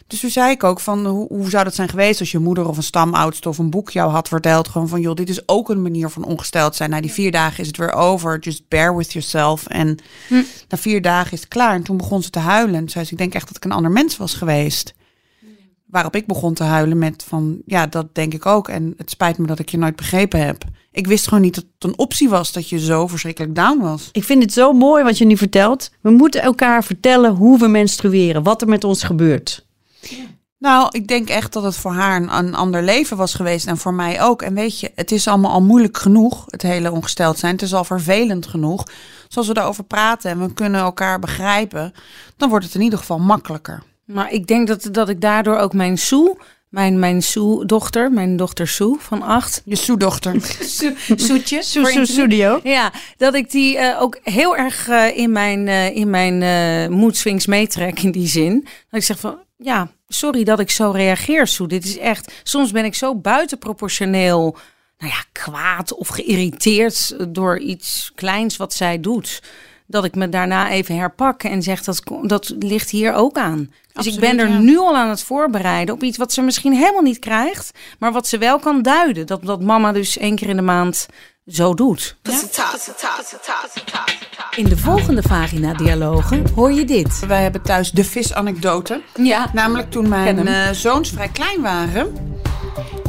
[0.07, 2.67] Dus toen zei ik ook van, hoe, hoe zou dat zijn geweest als je moeder
[2.67, 4.67] of een stamoudste of een boek jou had verteld.
[4.67, 6.89] Gewoon van, joh, dit is ook een manier van ongesteld zijn.
[6.89, 8.39] Na die vier dagen is het weer over.
[8.39, 9.67] Just bear with yourself.
[9.67, 9.97] En
[10.69, 11.73] na vier dagen is het klaar.
[11.73, 12.73] En toen begon ze te huilen.
[12.73, 14.93] En toen zei ze, ik denk echt dat ik een ander mens was geweest.
[15.93, 18.69] Waarop ik begon te huilen met van, ja, dat denk ik ook.
[18.69, 20.63] En het spijt me dat ik je nooit begrepen heb.
[20.91, 24.09] Ik wist gewoon niet dat het een optie was dat je zo verschrikkelijk down was.
[24.11, 25.91] Ik vind het zo mooi wat je nu vertelt.
[26.01, 29.65] We moeten elkaar vertellen hoe we menstrueren, wat er met ons gebeurt.
[30.57, 33.77] Nou, ik denk echt dat het voor haar een, een ander leven was geweest en
[33.77, 34.41] voor mij ook.
[34.41, 37.53] En weet je, het is allemaal al moeilijk genoeg, het hele ongesteld zijn.
[37.53, 38.83] Het is al vervelend genoeg.
[39.27, 41.93] Dus als we daarover praten en we kunnen elkaar begrijpen,
[42.37, 43.83] dan wordt het in ieder geval makkelijker.
[44.05, 46.35] Maar ik denk dat, dat ik daardoor ook mijn Sue,
[46.73, 50.41] mijn, mijn Sue-dochter, mijn dochter Sue van acht, Je soedochter.
[51.81, 52.59] Voor Soe Studio.
[52.63, 56.97] Ja, dat ik die eh, ook heel erg eh, in mijn, eh in mijn eh
[56.97, 58.61] mood swings meetrek in die zin.
[58.63, 61.67] Dat ik zeg van, ja, sorry dat ik zo reageer, Sue.
[61.67, 64.57] Dit is echt, soms ben ik zo buitenproportioneel,
[64.97, 69.43] nou ja, kwaad of geïrriteerd door iets kleins wat zij doet.
[69.87, 73.71] Dat ik me daarna even herpak en zeg dat, dat ligt hier ook aan.
[73.93, 74.57] Dus ik ben er ja.
[74.57, 78.27] nu al aan het voorbereiden op iets wat ze misschien helemaal niet krijgt, maar wat
[78.27, 79.27] ze wel kan duiden.
[79.27, 81.07] Dat, dat mama dus één keer in de maand
[81.45, 82.17] zo doet.
[84.55, 87.25] In de volgende vagina-dialogen hoor je dit.
[87.27, 89.01] Wij hebben thuis de visanekdote.
[89.15, 89.49] Ja.
[89.53, 92.15] Namelijk toen mijn eh, zoons vrij klein waren.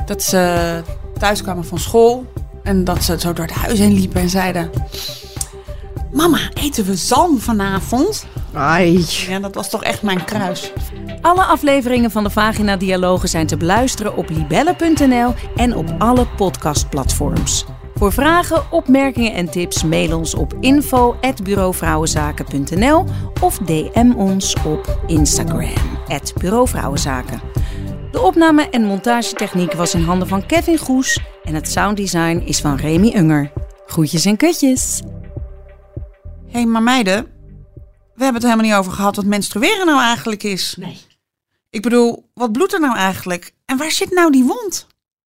[0.07, 0.83] Dat ze
[1.19, 2.33] thuis kwamen van school.
[2.63, 4.71] En dat ze zo door het huis heen liepen en zeiden...
[6.15, 8.27] Mama, eten we zalm vanavond?
[8.53, 9.05] Ai.
[9.29, 10.73] Ja, dat was toch echt mijn kruis.
[11.21, 17.65] Alle afleveringen van de Vagina-dialogen zijn te beluisteren op libelle.nl en op alle podcastplatforms.
[17.95, 23.05] Voor vragen, opmerkingen en tips mail ons op info@bureauvrouwenzaken.nl
[23.41, 25.73] of DM ons op Instagram
[26.41, 27.41] @bureauvrouwenzaken.
[28.11, 32.77] De opname en montagetechniek was in handen van Kevin Goes en het sounddesign is van
[32.77, 33.53] Remy Unger.
[33.87, 35.03] Groetjes en kutjes.
[36.55, 37.25] Hé, hey, maar meiden,
[38.15, 40.75] we hebben het helemaal niet over gehad wat menstrueren nou eigenlijk is.
[40.79, 41.01] Nee.
[41.71, 43.55] Ik bedoel, wat bloedt er nou eigenlijk?
[43.65, 44.87] En waar zit nou die wond?